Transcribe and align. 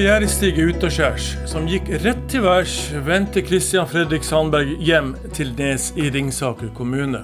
En 0.00 0.06
karrierestige 0.06 0.64
utaskjærs, 0.64 1.24
som 1.44 1.66
gikk 1.68 1.90
rett 2.00 2.20
til 2.32 2.40
værs, 2.40 2.72
vendte 3.04 3.42
Christian 3.44 3.84
Fredrik 3.84 4.24
Sandberg 4.24 4.70
hjem 4.80 5.10
til 5.36 5.50
Nes 5.58 5.90
i 5.92 6.06
Ringsaker 6.08 6.70
kommune. 6.72 7.20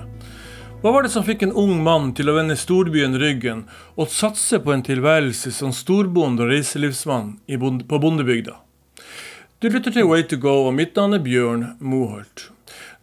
Hva 0.82 0.92
var 0.92 1.06
det 1.06 1.12
som 1.14 1.24
fikk 1.24 1.46
en 1.46 1.54
ung 1.56 1.78
mann 1.80 2.10
til 2.12 2.28
å 2.28 2.34
vende 2.36 2.58
storbyen 2.60 3.16
ryggen 3.16 3.62
og 3.96 4.12
satse 4.12 4.60
på 4.60 4.74
en 4.74 4.84
tilværelse 4.84 5.54
som 5.56 5.72
storbonde 5.72 6.44
og 6.44 6.52
reiselivsmann 6.52 7.38
på 7.88 8.02
bondebygda? 8.04 8.58
Du 9.64 9.70
lytter 9.72 9.96
til 9.96 10.10
Way 10.12 10.28
to 10.28 10.36
go, 10.36 10.66
og 10.68 10.76
mitt 10.76 10.92
navn 11.00 11.16
er 11.16 11.24
Bjørn 11.24 11.64
Moholt. 11.80 12.50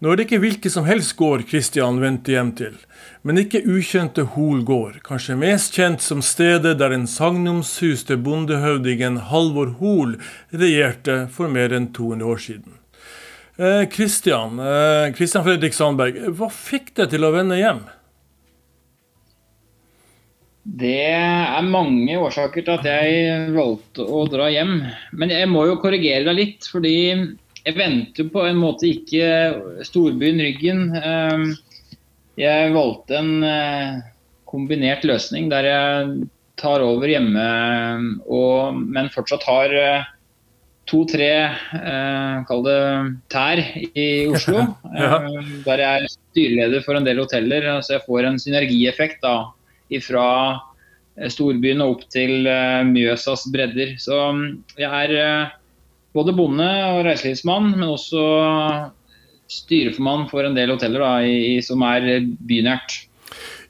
Nå 0.04 0.12
er 0.12 0.20
det 0.20 0.24
ikke 0.26 0.42
hvilken 0.44 0.72
som 0.74 0.84
helst 0.84 1.14
gård 1.16 1.46
Christian 1.48 2.02
vendte 2.02 2.34
hjem 2.34 2.50
til, 2.60 2.74
men 3.24 3.40
ikke 3.40 3.62
ukjente 3.72 4.26
Hol 4.34 4.60
gård, 4.68 4.98
kanskje 5.06 5.38
mest 5.40 5.78
kjent 5.80 6.04
som 6.04 6.20
stedet 6.20 6.74
der 6.82 6.92
den 6.92 7.06
sagnomsuste 7.08 8.18
bondehøvdingen 8.20 9.22
Halvor 9.30 9.78
Hol 9.80 10.18
regjerte 10.52 11.22
for 11.32 11.48
mer 11.48 11.72
enn 11.72 11.88
200 11.96 12.28
år 12.34 12.42
siden. 12.44 12.76
Eh, 13.56 13.86
Christian, 13.94 14.60
eh, 14.60 15.14
Christian 15.16 15.46
Fredrik 15.46 15.78
Sandberg, 15.78 16.20
hva 16.36 16.50
fikk 16.52 16.92
deg 17.00 17.14
til 17.14 17.24
å 17.24 17.32
vende 17.32 17.62
hjem? 17.62 17.80
Det 20.64 21.00
er 21.16 21.64
mange 21.64 22.18
årsaker 22.20 22.68
til 22.68 22.76
at 22.76 22.92
jeg 22.92 23.56
valgte 23.56 24.04
å 24.04 24.26
dra 24.28 24.52
hjem. 24.52 24.82
Men 25.16 25.32
jeg 25.32 25.48
må 25.52 25.64
jo 25.70 25.80
korrigere 25.80 26.28
deg 26.28 26.40
litt, 26.42 26.68
fordi 26.68 26.92
jeg 27.64 27.78
venter 27.78 28.28
på 28.32 28.44
en 28.44 28.60
måte 28.60 28.90
ikke 28.90 29.84
storbyen 29.88 30.42
ryggen. 30.44 30.88
Ehm, 31.00 31.46
jeg 32.40 32.74
valgte 32.74 33.20
en 33.20 33.46
eh, 33.48 34.02
kombinert 34.50 35.06
løsning 35.08 35.48
der 35.52 35.70
jeg 35.70 36.26
tar 36.60 36.84
over 36.86 37.10
hjemme, 37.10 37.46
og, 38.30 38.76
men 38.76 39.10
fortsatt 39.14 39.46
har 39.48 39.74
eh, 39.78 40.10
to-tre 40.90 41.32
eh, 41.48 42.44
kall 42.50 42.68
det 42.68 42.78
tær 43.32 43.64
i 43.80 44.08
Oslo. 44.28 44.68
ja. 45.00 45.24
Ehm, 45.24 45.56
der 45.64 45.86
jeg 45.86 46.04
er 46.04 46.14
styreleder 46.18 46.84
for 46.84 47.00
en 47.00 47.08
del 47.08 47.24
hoteller. 47.24 47.72
Så 47.80 47.96
jeg 47.98 48.08
får 48.10 48.28
en 48.28 48.44
synergieffekt 48.44 49.24
da, 49.24 49.38
fra 50.04 50.28
storbyen 51.30 51.84
og 51.86 52.00
opp 52.00 52.08
til 52.12 52.48
Mjøsas 52.90 53.48
bredder. 53.54 53.96
Så 54.02 54.18
jeg 54.82 54.90
er 54.90 55.54
både 56.14 56.36
bonde 56.38 56.68
og 56.92 57.06
reiselivsmann, 57.08 57.72
men 57.78 57.90
også 57.90 58.24
styreformann 59.54 60.30
for 60.32 60.46
en 60.46 60.56
del 60.58 60.74
hoteller 60.74 61.04
da, 61.04 61.16
i, 61.26 61.58
som 61.66 61.84
er 61.86 62.28
bynært. 62.48 63.04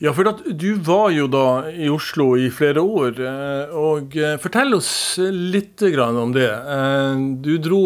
Ja, 0.04 0.12
for 0.12 0.28
at 0.28 0.42
Du 0.60 0.74
var 0.84 1.14
jo 1.16 1.30
da 1.32 1.70
i 1.72 1.88
Oslo 1.92 2.34
i 2.36 2.50
flere 2.52 2.82
år. 2.82 3.20
Eh, 3.24 3.76
og 3.80 4.18
eh, 4.20 4.36
Fortell 4.42 4.76
oss 4.76 4.92
litt 5.18 5.80
om 5.80 6.34
det. 6.36 6.50
Eh, 6.50 7.24
du 7.46 7.54
dro 7.64 7.84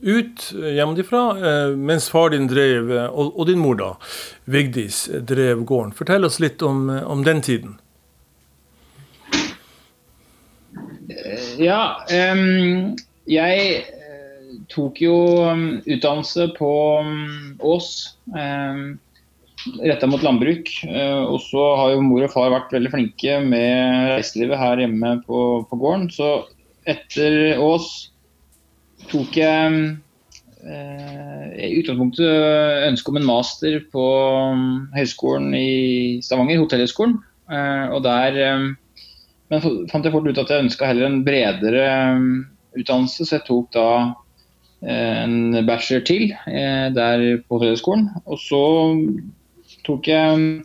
ut 0.00 0.46
hjemmefra 0.54 1.74
mens 1.74 2.08
far 2.12 2.30
din 2.30 2.46
drev, 2.50 2.92
og 3.10 3.46
din 3.48 3.58
mor 3.58 3.78
da, 3.80 3.92
Vigdis, 4.46 5.08
drev 5.26 5.64
gården. 5.66 5.94
Fortell 5.96 6.28
oss 6.28 6.38
litt 6.40 6.62
om, 6.62 6.88
om 6.88 7.24
den 7.26 7.42
tiden. 7.42 7.78
Ja, 11.58 12.04
um, 12.32 12.94
jeg 13.30 13.84
eh, 13.86 14.50
tok 14.72 14.98
jo 15.02 15.14
um, 15.46 15.64
utdannelse 15.84 16.50
på 16.56 16.72
um, 17.04 17.54
Ås. 17.62 17.92
Eh, 18.34 18.82
Retta 19.84 20.08
mot 20.08 20.22
landbruk. 20.24 20.70
Eh, 20.88 21.22
og 21.28 21.40
så 21.44 21.64
har 21.76 21.94
jo 21.94 22.04
mor 22.04 22.24
og 22.24 22.32
far 22.32 22.52
vært 22.54 22.72
veldig 22.74 22.92
flinke 22.94 23.40
med 23.44 24.14
reiselivet 24.14 24.60
her 24.60 24.80
hjemme 24.82 25.18
på, 25.26 25.40
på 25.68 25.80
gården. 25.82 26.08
Så 26.14 26.30
etter 26.88 27.60
Ås 27.60 27.90
tok 29.10 29.36
jeg 29.36 29.98
i 30.60 31.68
utgangspunktet 31.80 32.84
ønske 32.84 33.08
om 33.08 33.16
en 33.16 33.24
master 33.24 33.78
på 33.88 34.02
høyskolen 34.92 35.54
i 35.56 35.70
Stavanger, 36.20 36.60
Hotellhøgskolen. 36.60 37.14
og 37.96 38.02
der 38.04 38.36
men 39.50 39.64
fant 39.90 40.04
jeg 40.04 40.12
fort 40.12 40.28
ut 40.28 40.40
at 40.42 40.52
jeg 40.52 40.66
ønska 40.66 40.90
heller 40.90 41.08
en 41.08 41.22
bredere 41.24 41.86
utdannelse, 42.76 43.26
så 43.26 43.38
jeg 43.38 43.46
tok 43.48 43.70
da 43.74 43.86
eh, 44.84 45.22
en 45.24 45.60
bachelor 45.66 46.04
til 46.08 46.30
eh, 46.32 46.88
der 46.94 47.24
på 47.48 47.60
Høgskolen. 47.62 48.08
Og 48.26 48.40
så 48.42 48.62
tok 49.86 50.10
jeg 50.10 50.60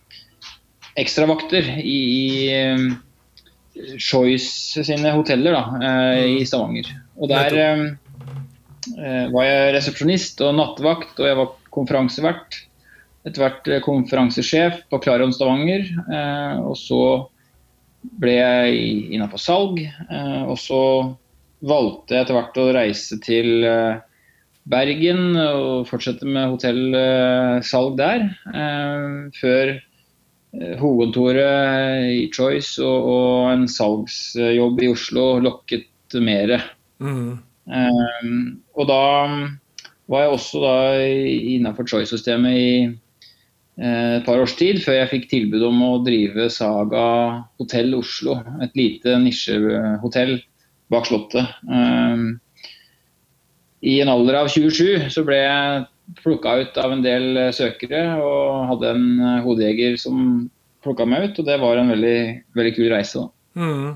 ekstravakter 1.00 1.76
i, 1.82 1.98
i 1.98 2.28
eh, 2.54 2.88
Choice 4.00 4.86
sine 4.88 5.12
hoteller 5.12 5.52
da, 5.52 5.64
i 6.24 6.46
Stavanger. 6.48 6.88
Og 7.20 7.28
der 7.28 7.98
var 9.34 9.44
jeg 9.44 9.74
resepsjonist 9.76 10.40
og 10.46 10.54
nattevakt, 10.56 11.20
og 11.20 11.28
jeg 11.28 11.38
var 11.42 11.50
konferansevert. 11.76 12.56
Etter 13.28 13.44
hvert 13.44 13.68
konferansesjef 13.84 14.78
på 14.88 15.02
Klarion 15.04 15.36
Stavanger. 15.36 15.90
og 16.64 16.78
så 16.80 17.02
ble 18.22 18.38
jeg 18.38 18.80
innafor 19.18 19.44
salg. 19.44 19.84
og 20.48 20.56
så 20.62 20.82
valgte 21.66 22.16
jeg 22.16 22.26
etter 22.26 22.38
hvert 22.38 22.60
å 22.62 22.68
reise 22.76 23.18
til 23.24 23.66
eh, 23.68 23.98
Bergen 24.70 25.36
og 25.38 25.90
fortsette 25.90 26.26
med 26.26 26.54
hotellsalg 26.54 27.98
der. 28.00 28.28
Eh, 28.54 29.18
før 29.38 29.74
eh, 29.76 30.76
hovedkontoret 30.82 32.14
i 32.14 32.24
Choice 32.34 32.82
og, 32.84 33.10
og, 33.12 33.52
en 33.54 33.68
salgsjobb 33.72 34.82
i 34.82 34.92
Oslo 34.94 35.28
lokket 35.44 36.18
mer. 36.22 36.60
Mm. 37.04 37.42
og 38.78 38.86
da 38.88 39.06
var 40.08 40.22
jeg 40.22 40.36
også 40.36 40.60
da 40.62 40.76
innenfor 41.02 41.88
Choice-systemet 41.90 42.56
i 42.56 42.76
et 43.82 44.24
par 44.24 44.40
års 44.40 44.54
tid, 44.56 44.78
før 44.86 45.00
jeg 45.02 45.10
fikk 45.12 45.26
tilbud 45.34 45.66
om 45.68 45.82
å 45.84 45.90
drive 46.06 46.46
Saga 46.54 47.08
hotell 47.60 47.98
Oslo. 47.98 48.38
Et 48.64 48.78
lite 48.80 49.18
nisjehotell 49.26 50.38
bak 50.92 51.08
Slottet. 51.08 51.48
Ehm, 51.72 52.40
I 53.82 54.00
en 54.02 54.12
alder 54.14 54.42
av 54.42 54.50
27 54.50 55.10
så 55.14 55.26
ble 55.26 55.42
jeg 55.42 55.84
plukka 56.22 56.56
ut 56.62 56.78
av 56.78 56.94
en 56.94 57.04
del 57.06 57.36
eh, 57.38 57.52
søkere 57.56 58.06
og 58.22 58.72
hadde 58.74 58.94
en 58.94 59.06
eh, 59.20 59.44
hodejeger 59.46 60.00
som 60.02 60.48
plukka 60.86 61.08
meg 61.10 61.30
ut. 61.30 61.40
Og 61.42 61.48
det 61.48 61.60
var 61.62 61.82
en 61.82 61.94
veldig, 61.94 62.18
veldig 62.58 62.74
kul 62.78 62.90
reise. 62.94 63.28
Mm. 63.58 63.96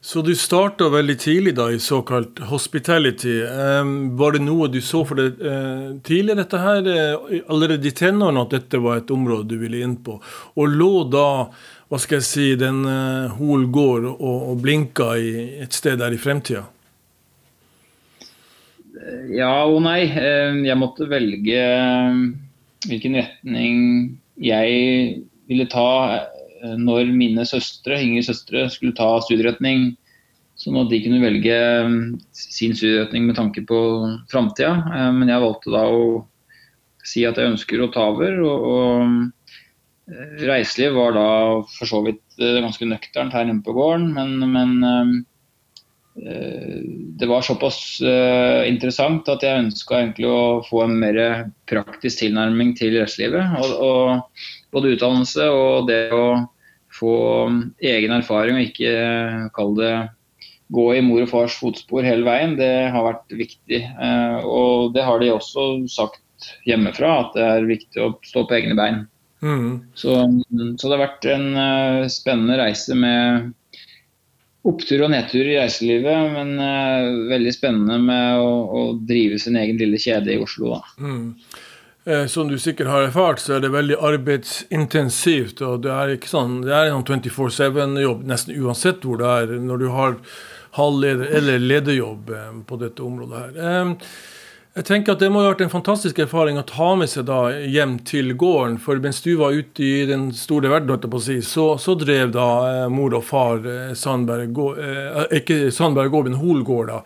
Så 0.00 0.22
du 0.22 0.30
starta 0.38 0.86
veldig 0.92 1.16
tidlig 1.20 1.52
da 1.58 1.66
i 1.74 1.80
såkalt 1.82 2.38
hospitality. 2.48 3.40
Um, 3.42 4.14
var 4.16 4.36
det 4.36 4.44
noe 4.46 4.68
du 4.70 4.78
så 4.80 5.02
for 5.04 5.18
deg 5.18 5.40
uh, 5.42 5.98
tidlig, 6.06 6.36
dette 6.38 6.60
her, 6.62 6.86
allerede 7.50 7.90
i 7.90 7.92
tenårene, 7.98 8.44
at 8.46 8.54
dette 8.54 8.78
var 8.80 9.02
et 9.02 9.10
område 9.10 9.50
du 9.50 9.58
ville 9.58 9.82
inn 9.82 9.96
på? 10.06 10.20
Og 10.54 10.70
lå 10.70 10.92
da 11.10 11.26
hva 11.88 11.96
skal 12.00 12.18
jeg 12.18 12.26
si, 12.28 12.46
den 12.60 12.82
uh, 12.84 13.32
Hol 13.38 13.64
går 13.72 14.10
og, 14.10 14.40
og 14.52 14.58
blinker 14.64 15.16
i 15.16 15.30
et 15.64 15.76
sted 15.76 16.00
der 16.02 16.12
i 16.12 16.20
fremtida? 16.20 16.66
Ja 19.32 19.62
og 19.64 19.80
nei. 19.84 20.02
Eh, 20.10 20.58
jeg 20.66 20.76
måtte 20.76 21.06
velge 21.08 21.56
eh, 21.62 22.18
hvilken 22.88 23.14
retning 23.16 23.78
jeg 24.42 25.22
ville 25.48 25.68
ta 25.70 26.26
når 26.76 27.12
mine 27.14 27.44
søstre, 27.46 28.00
yngre 28.02 28.24
søstre 28.26 28.64
skulle 28.74 28.96
ta 28.98 29.06
studieretning. 29.22 29.92
Sånn 30.58 30.76
at 30.80 30.90
de 30.90 30.98
kunne 31.04 31.22
velge 31.22 31.58
sin 32.34 32.74
studieretning 32.74 33.28
med 33.30 33.38
tanke 33.38 33.62
på 33.64 33.78
framtida. 34.28 34.74
Men 35.14 35.30
jeg 35.30 35.44
valgte 35.44 35.72
da 35.72 35.84
å 35.86 36.02
si 37.06 37.22
at 37.28 37.38
jeg 37.38 37.54
ønsker 37.54 37.84
å 37.84 37.90
ta 37.94 38.08
over. 38.10 38.42
og, 38.42 38.66
og 38.74 39.30
reiseliv 40.08 40.94
var 40.96 41.16
da 41.16 41.30
for 41.74 41.88
så 41.88 42.02
vidt 42.06 42.40
eh, 42.40 42.60
ganske 42.62 42.86
nøkternt 42.88 43.34
her 43.36 43.48
inne 43.48 43.64
på 43.64 43.74
gården, 43.76 44.12
men, 44.16 44.38
men 44.54 44.70
eh, 46.18 46.82
det 47.18 47.28
var 47.30 47.44
såpass 47.46 48.00
interessant 48.66 49.28
at 49.30 49.44
jeg 49.46 49.64
ønska 49.68 50.00
å 50.26 50.38
få 50.66 50.80
en 50.82 50.96
mer 50.98 51.18
praktisk 51.70 52.24
tilnærming 52.24 52.72
til 52.78 52.96
reiselivet. 52.98 53.58
Og, 53.62 53.74
og, 53.86 54.46
både 54.74 54.96
utdannelse 54.96 55.46
og 55.48 55.86
det 55.88 56.08
å 56.12 56.24
få 56.92 57.12
egen 57.78 58.16
erfaring 58.16 58.58
og 58.58 58.66
ikke 58.66 58.90
kalle 59.54 59.78
det 59.78 59.92
gå 60.74 60.88
i 60.98 61.04
mor 61.06 61.22
og 61.22 61.30
fars 61.30 61.54
fotspor 61.56 62.04
hele 62.04 62.26
veien, 62.26 62.58
det 62.58 62.90
har 62.92 63.06
vært 63.06 63.38
viktig. 63.38 63.80
Og 64.44 64.90
det 64.92 65.06
har 65.06 65.22
de 65.22 65.30
også 65.32 65.68
sagt 65.88 66.50
hjemmefra, 66.68 67.14
at 67.22 67.38
det 67.38 67.46
er 67.46 67.70
viktig 67.70 68.02
å 68.04 68.10
stå 68.26 68.44
på 68.44 68.58
egne 68.58 68.76
bein. 68.76 69.06
Mm. 69.40 69.80
Så, 69.94 70.14
så, 70.78 70.88
det 70.88 70.96
har 70.96 71.04
vært 71.04 71.28
en 71.30 71.48
uh, 71.54 72.08
spennende 72.10 72.58
reise 72.58 72.96
med 72.98 73.52
opptur 74.68 75.04
og 75.06 75.12
nedtur 75.14 75.46
i 75.46 75.56
reiselivet, 75.60 76.34
men 76.34 76.56
uh, 76.58 77.30
veldig 77.30 77.54
spennende 77.54 78.00
med 78.02 78.42
å, 78.42 78.52
å, 78.66 78.84
drive 79.08 79.38
sin 79.40 79.58
egen 79.60 79.78
lille 79.80 80.00
kjede 80.02 80.34
i 80.34 80.40
Oslo. 80.42 80.80
Mm. 80.98 81.36
Eh, 82.08 82.24
som 82.30 82.48
du 82.48 82.56
sikkert 82.58 82.88
har 82.88 83.06
erfart, 83.06 83.42
så 83.42 83.56
er 83.56 83.64
det 83.64 83.72
veldig 83.74 83.98
arbeidsintensivt. 84.10 85.60
og 85.62 85.82
Det 85.84 85.92
er 85.92 86.14
ikke 86.14 86.30
sånn, 86.30 86.62
det 86.64 86.72
er 86.72 86.92
en 86.92 87.04
24-7-jobb 87.04 88.24
nesten 88.28 88.56
uansett 88.56 89.04
hvor 89.04 89.20
det 89.20 89.28
er. 89.28 89.52
Når 89.60 89.82
du 89.82 89.88
har 89.92 90.16
halvleder 90.78 91.36
eller 91.36 91.60
lederjobb 91.60 92.32
på 92.68 92.78
dette 92.80 93.04
området 93.04 93.44
her. 93.60 93.92
Jeg 94.76 94.84
tenker 94.86 95.16
at 95.16 95.22
Det 95.22 95.30
må 95.32 95.40
ha 95.42 95.48
vært 95.50 95.62
en 95.64 95.72
fantastisk 95.72 96.20
erfaring 96.22 96.58
å 96.60 96.66
ta 96.68 96.92
med 96.98 97.10
seg 97.10 97.24
da 97.26 97.48
hjem 97.50 97.96
til 98.06 98.34
gården. 98.38 98.76
For 98.82 99.00
mens 99.02 99.22
du 99.24 99.32
var 99.40 99.56
ute 99.56 99.82
i 99.82 100.04
den 100.06 100.28
store 100.36 100.70
verden, 100.70 101.16
si, 101.24 101.38
så, 101.42 101.72
så, 101.80 101.96
drev 101.98 102.30
da 102.36 102.48
eh, 102.68 102.84
mor 102.92 103.16
og 103.16 103.24
far 103.26 103.64
eh, 103.64 103.94
Sandberg, 103.98 104.60
eh, 104.78 105.24
ikke 105.40 105.72
Sandberg 105.74 106.12
Gård, 106.14 106.28
men 106.28 106.38
Holgård 106.38 106.92
da, 106.92 107.00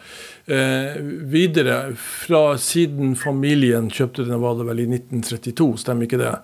eh, 0.53 1.01
videre. 1.33 1.79
Fra 1.97 2.59
siden 2.61 3.15
familien 3.17 3.89
kjøpte 3.93 4.27
den, 4.27 4.43
var 4.43 4.59
det 4.59 4.69
vel 4.69 4.85
i 4.85 4.91
1932, 4.91 5.73
stemmer 5.87 6.11
ikke 6.11 6.21
det? 6.21 6.37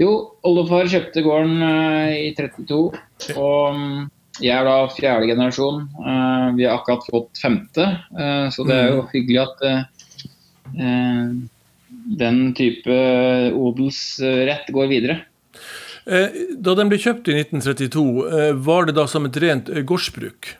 Jo, 0.00 0.12
oldefar 0.48 0.90
kjøpte 0.90 1.24
gården 1.24 1.60
eh, 1.62 2.16
i 2.26 2.32
1932. 2.34 3.36
og... 3.38 4.10
Jeg 4.40 4.56
er 4.56 4.64
da 4.64 4.88
fjerde 4.92 5.28
generasjon. 5.28 5.82
Eh, 6.00 6.46
vi 6.56 6.66
har 6.66 6.78
akkurat 6.78 7.04
fått 7.10 7.40
femte, 7.40 7.86
eh, 8.16 8.46
så 8.52 8.64
det 8.68 8.76
er 8.76 8.86
jo 8.94 9.02
mm. 9.02 9.10
hyggelig 9.12 9.40
at 9.42 9.64
eh, 9.68 11.32
den 12.20 12.38
type 12.56 13.00
odelsrett 13.56 14.70
går 14.72 14.90
videre. 14.92 15.20
Da 16.10 16.74
den 16.74 16.88
ble 16.90 16.96
kjøpt 16.98 17.28
i 17.28 17.36
1932, 17.36 18.02
var 18.64 18.88
det 18.88 18.96
da 18.96 19.04
som 19.06 19.28
et 19.28 19.36
rent 19.42 19.68
gårdsbruk? 19.86 20.54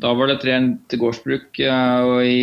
Da 0.00 0.14
var 0.16 0.30
det 0.30 0.38
et 0.38 0.46
rent 0.48 0.96
gårdsbruk 0.98 1.60
og 1.60 2.14
i, 2.24 2.40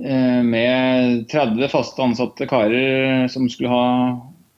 med 0.00 1.28
30 1.30 1.70
faste 1.70 2.02
ansatte 2.02 2.48
karer 2.50 3.28
som 3.30 3.46
skulle 3.52 3.70
ha 3.70 3.86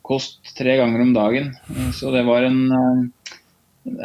kost 0.06 0.55
tre 0.56 0.78
ganger 0.81 1.02
om 1.05 1.12
dagen. 1.19 1.52
Så 1.99 2.14
det 2.14 2.25
var 2.31 2.46
en 2.46 3.10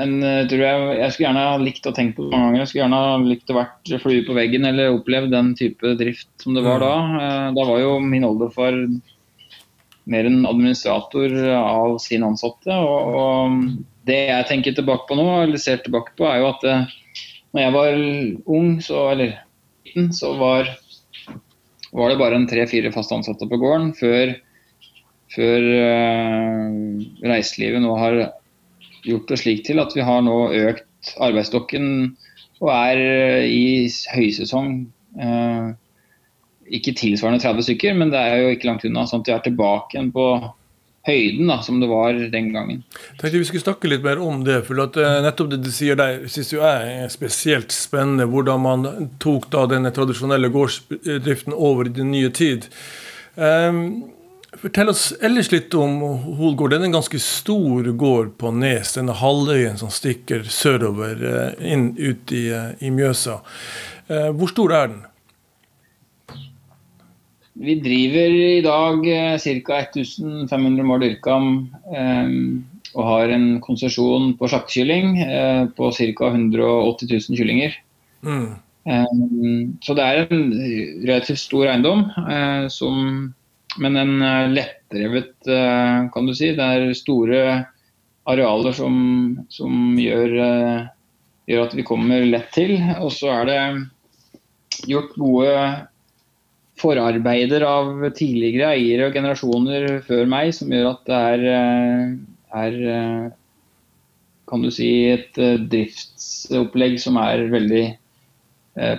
en, 0.04 0.14
eh, 0.24 0.44
tror 0.50 0.64
jeg, 0.64 0.84
jeg 1.00 1.14
skulle 1.14 1.28
gjerne 1.28 1.46
ha 1.48 1.62
likt 1.62 1.88
å 1.90 1.96
tenke 1.96 2.18
på 2.18 2.26
det 2.26 2.34
mange 2.34 2.50
ganger. 2.50 2.62
Jeg 2.64 2.72
skulle 2.72 2.84
gjerne 2.84 3.02
ha 3.04 3.16
likt 3.24 3.54
å 3.54 3.58
vært 3.58 3.94
flue 4.04 4.26
på 4.28 4.38
veggen 4.38 4.68
eller 4.70 4.98
opplevd 4.98 5.34
den 5.34 5.54
type 5.60 5.96
drift 6.00 6.30
som 6.44 6.58
det 6.58 6.66
var 6.66 6.84
mm. 6.84 6.86
da. 6.86 7.24
Eh, 7.24 7.48
da 7.58 7.68
var 7.70 7.82
jo 7.84 7.96
min 8.04 8.28
oldefar 8.28 8.80
mer 10.04 10.28
en 10.28 10.44
administrator 10.50 11.38
av 11.56 11.98
sin 12.04 12.26
ansatte. 12.28 12.76
Og, 12.76 13.16
og 13.24 14.08
det 14.10 14.20
jeg 14.28 14.50
tenker 14.50 14.76
tilbake 14.76 15.08
på 15.08 15.18
nå, 15.20 15.30
eller 15.46 15.62
ser 15.62 15.84
tilbake 15.84 16.16
på, 16.20 16.28
er 16.28 16.42
jo 16.42 16.52
at 16.52 16.66
det, 16.68 16.78
når 17.54 17.64
jeg 17.64 17.76
var 17.78 18.00
ung, 18.58 18.70
så, 18.84 19.08
eller 19.14 19.36
liten, 19.94 20.14
så 20.14 20.34
var, 20.38 20.70
var 21.92 22.10
det 22.10 22.20
bare 22.20 22.36
en 22.36 22.48
tre-fire 22.48 22.92
fast 22.92 23.12
ansatte 23.12 23.48
på 23.50 23.60
gården. 23.62 23.94
Før, 23.94 24.34
før 25.34 25.68
uh, 25.70 26.72
reiselivet 27.24 27.82
nå 27.84 27.94
har 27.98 28.20
gjort 29.08 29.30
det 29.30 29.40
slik 29.42 29.64
til 29.68 29.82
at 29.84 29.94
vi 29.96 30.06
har 30.06 30.24
nå 30.26 30.38
økt 30.70 31.14
arbeidsstokken 31.22 31.88
og 32.64 32.70
er 32.72 33.00
eh, 33.04 33.46
i 33.52 33.64
høysesong. 34.16 34.76
Eh, 35.20 35.72
ikke 36.74 36.96
tilsvarende 36.96 37.44
30 37.44 37.68
stykker, 37.68 37.96
men 37.98 38.12
det 38.14 38.20
er 38.20 38.40
jo 38.40 38.52
ikke 38.54 38.70
langt 38.70 38.86
unna. 38.88 39.06
Sånn 39.10 39.24
at 39.24 39.30
vi 39.30 39.36
er 39.36 39.44
tilbake 39.46 39.98
igjen 39.98 40.14
på 40.16 40.28
høyden 41.04 41.50
da, 41.52 41.58
som 41.66 41.82
det 41.82 41.90
var 41.92 42.16
den 42.16 42.50
gangen. 42.54 42.84
Tenkte 43.20 43.36
vi 43.36 43.48
skulle 43.48 43.66
snakke 43.66 43.92
litt 43.92 44.06
mer 44.06 44.22
om 44.24 44.46
det. 44.48 44.62
for 44.70 44.80
at 44.86 44.96
uh, 44.96 45.20
Nettopp 45.26 45.52
det 45.52 45.60
du 45.66 45.70
sier 45.76 46.00
der, 46.00 46.24
syns 46.32 46.54
jeg 46.56 46.64
er 47.04 47.12
spesielt 47.12 47.76
spennende. 47.76 48.30
Hvordan 48.32 48.64
man 48.64 48.88
tok 49.24 49.50
da 49.52 49.66
denne 49.70 49.92
tradisjonelle 49.96 50.52
gårdsdriften 50.54 51.54
over 51.54 51.92
i 51.92 51.96
den 52.00 52.14
nye 52.16 52.32
tid. 52.32 52.70
Um, 53.36 54.14
Fortell 54.62 54.92
oss 54.92 55.08
ellers 55.22 55.50
litt 55.52 55.74
om 55.74 55.96
Holgård. 56.38 56.74
Den 56.74 56.84
er 56.84 56.92
en 56.92 56.98
ganske 56.98 57.20
stor 57.22 57.88
gård 57.98 58.36
på 58.38 58.52
Nes, 58.54 58.94
denne 58.98 59.16
halvøyen 59.18 59.80
som 59.82 59.90
stikker 59.94 60.46
sørover 60.46 61.24
eh, 61.30 61.72
inn 61.74 61.88
ut 61.98 62.34
i, 62.36 62.46
eh, 62.54 62.76
i 62.86 62.92
Mjøsa. 62.94 63.40
Eh, 64.08 64.30
hvor 64.38 64.52
stor 64.54 64.76
er 64.78 64.94
den? 64.94 65.02
Vi 67.64 67.78
driver 67.82 68.38
i 68.38 68.62
dag 68.66 69.10
ca. 69.42 69.82
1500 69.96 70.88
mål 70.90 71.04
dyrka 71.06 71.36
og 72.94 73.06
har 73.10 73.34
en 73.34 73.46
konsesjon 73.62 74.32
på 74.38 74.50
slaktekylling 74.50 75.20
på 75.78 75.92
ca. 75.94 76.32
180 76.34 77.14
000 77.14 77.38
kyllinger. 77.38 77.78
Mm. 78.26 78.50
Så 79.86 79.96
det 79.98 80.08
er 80.08 80.34
en 80.34 80.50
relativt 81.06 81.44
stor 81.46 81.70
eiendom 81.70 82.08
som 82.74 83.30
men 83.78 83.98
en 83.98 84.22
eh, 84.22 84.50
lettdrevet, 84.52 85.48
eh, 85.48 86.10
kan 86.14 86.28
du 86.28 86.34
si. 86.36 86.52
Det 86.56 86.66
er 86.66 86.98
store 86.98 87.40
arealer 88.30 88.76
som, 88.76 88.98
som 89.52 89.96
gjør, 90.00 90.36
eh, 90.44 90.86
gjør, 91.52 91.66
at 91.68 91.78
vi 91.78 91.88
kommer 91.88 92.26
lett 92.28 92.52
til. 92.56 92.76
Og 93.00 93.12
så 93.16 93.32
er 93.34 93.50
det 93.50 93.60
gjort 94.90 95.18
gode 95.20 95.58
forarbeider 96.82 97.64
av 97.68 98.02
tidligere 98.18 98.74
eiere 98.74 99.08
og 99.08 99.18
generasjoner 99.18 100.00
før 100.08 100.30
meg, 100.30 100.54
som 100.58 100.72
gjør 100.74 100.90
at 100.90 101.04
det 101.08 101.20
er, 101.30 102.16
er 102.58 102.78
kan 104.50 104.66
du 104.66 104.72
si, 104.74 104.90
et 105.14 105.38
driftsopplegg 105.70 106.98
som 107.02 107.20
er 107.22 107.46
veldig 107.54 107.84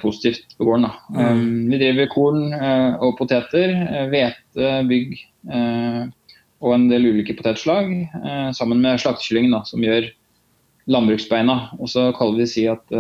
positivt 0.03 0.57
på 0.59 0.65
gården. 0.69 0.87
Mm. 1.11 1.21
Um, 1.21 1.71
vi 1.71 1.79
driver 1.81 2.11
korn 2.13 2.43
uh, 2.55 3.01
og 3.03 3.17
poteter, 3.19 3.73
uh, 3.75 4.05
hvete, 4.13 4.75
bygg 4.91 5.17
og 6.65 6.71
en 6.73 6.85
del 6.89 7.11
ulike 7.11 7.35
potetslag. 7.37 7.91
sammen 8.57 8.79
med 8.81 9.01
slaktekyllingen, 9.03 9.67
som 9.69 9.83
gjør 9.85 10.07
landbruksbeina. 10.89 11.57
Og 11.77 11.91
så 11.93 12.07
kaller 12.17 12.41
vi 12.41 12.47
si 12.49 12.65
at, 12.71 12.95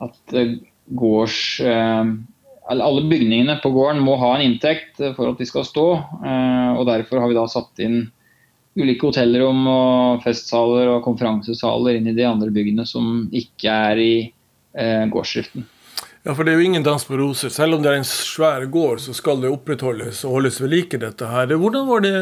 at 0.00 0.34
gårds 0.96 1.60
alle 1.60 3.04
bygningene 3.10 3.58
på 3.60 3.74
gården 3.74 4.00
må 4.06 4.16
ha 4.22 4.30
en 4.38 4.46
inntekt 4.46 5.02
for 5.18 5.28
at 5.28 5.42
de 5.42 5.50
skal 5.50 5.68
stå. 5.68 5.86
og 6.78 6.86
Derfor 6.88 7.20
har 7.20 7.28
vi 7.28 7.36
da 7.36 7.44
satt 7.52 7.84
inn 7.84 8.06
ulike 8.80 9.10
hotellrom 9.10 9.66
og 9.68 10.24
festsaler 10.24 10.88
og 10.94 11.04
konferansesaler 11.04 11.98
inn 11.98 12.08
i 12.08 12.16
de 12.16 12.24
andre 12.24 12.48
byggene 12.54 12.86
som 12.88 13.26
ikke 13.28 13.76
er 13.90 14.00
i 14.00 14.14
eh, 14.74 15.06
gårdsdriften. 15.12 15.68
Ja, 16.22 16.36
for 16.38 16.46
det 16.46 16.52
er 16.52 16.60
jo 16.60 16.66
ingen 16.68 16.84
dans 16.86 17.02
på 17.02 17.16
roser. 17.18 17.50
Selv 17.50 17.74
om 17.74 17.82
det 17.82 17.90
er 17.90 17.96
en 17.98 18.06
svær 18.06 18.62
gård, 18.70 19.00
så 19.02 19.10
skal 19.16 19.40
det 19.42 19.50
opprettholdes 19.50 20.20
og 20.22 20.36
holdes 20.36 20.60
ved 20.62 20.70
like 20.70 21.00
dette 21.02 21.26
her. 21.26 21.50
Hvordan 21.58 21.88
var 21.88 22.04
det 22.04 22.14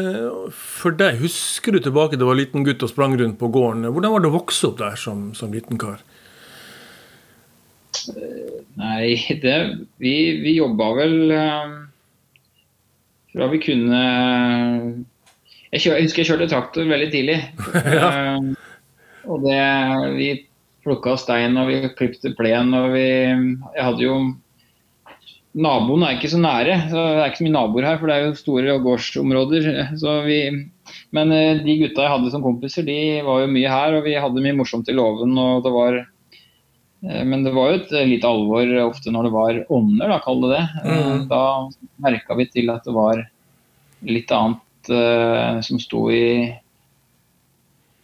for 0.57 0.95
deg? 0.97 1.19
Husker 1.21 1.77
du 1.77 1.83
tilbake 1.85 2.17
du 2.17 2.25
var 2.25 2.39
liten 2.39 2.65
gutt 2.65 2.81
og 2.81 2.89
sprang 2.89 3.13
rundt 3.19 3.37
på 3.37 3.51
gården? 3.53 3.85
Hvordan 3.93 4.15
var 4.15 4.23
det 4.23 4.31
å 4.31 4.39
vokse 4.39 4.71
opp 4.71 4.79
der 4.81 4.97
som, 4.97 5.29
som 5.37 5.53
liten 5.53 5.77
kar? 5.81 6.01
Nei, 8.81 9.21
det 9.43 9.55
Vi, 10.01 10.15
vi 10.41 10.57
jobba 10.57 10.91
vel 10.97 11.15
uh, 11.29 11.77
fra 13.35 13.53
vi 13.53 13.61
kunne 13.61 14.03
jeg, 15.69 15.77
kjør, 15.77 15.93
jeg, 15.93 16.07
husker 16.07 16.23
jeg 16.23 16.31
kjørte 16.31 16.49
traktor 16.51 16.89
veldig 16.89 17.11
tidlig. 17.13 17.37
ja. 17.99 18.09
uh, 18.41 19.29
og 19.29 19.45
det 19.45 19.61
Vi 20.17 20.31
plukka 20.85 21.17
stein 21.19 21.57
og 21.59 21.69
vi 21.69 21.81
klipte 21.97 22.33
plen. 22.37 22.73
og 22.77 22.93
vi, 22.95 23.07
jeg 23.75 23.85
hadde 23.85 24.05
jo 24.05 24.15
Naboen 25.51 26.05
er 26.07 26.15
ikke 26.15 26.29
så 26.31 26.37
nære, 26.39 26.77
så 26.87 26.95
det 26.95 27.15
er 27.19 27.25
ikke 27.27 27.41
så 27.41 27.43
mye 27.43 27.57
naboer 27.57 27.83
her, 27.83 27.97
for 27.99 28.07
det 28.07 28.13
er 28.15 28.21
jo 28.23 28.35
store 28.39 28.75
gårdsområder. 28.85 29.65
Vi, 30.23 30.37
men 31.11 31.33
eh, 31.35 31.59
de 31.59 31.75
gutta 31.81 32.05
jeg 32.05 32.13
hadde 32.13 32.31
som 32.31 32.45
kompiser, 32.45 32.85
de 32.87 33.19
var 33.25 33.41
jo 33.41 33.49
mye 33.51 33.73
her, 33.73 33.97
og 33.97 34.07
vi 34.07 34.15
hadde 34.15 34.43
mye 34.45 34.55
morsomt 34.55 34.87
i 34.87 34.95
låven. 34.95 35.35
Det 35.35 35.73
var, 35.75 35.97
eh, 37.03 37.25
men 37.27 37.43
det 37.43 37.51
var 37.57 37.73
jo 37.73 37.81
et 37.81 37.91
lite 38.13 38.31
alvor 38.31 38.71
ofte 38.85 39.11
når 39.11 39.27
det 39.27 39.33
var 39.35 39.59
ånder, 39.75 40.13
da, 40.13 40.21
kall 40.23 40.39
det 40.45 40.53
det. 40.53 40.63
Mm. 40.87 41.27
Da 41.33 41.43
merka 42.07 42.39
vi 42.39 42.47
til 42.55 42.71
at 42.71 42.87
det 42.87 42.95
var 42.95 43.25
litt 44.07 44.31
annet 44.31 44.89
uh, 44.89 45.59
som 45.61 45.77
sto 45.83 46.07
i 46.09 46.47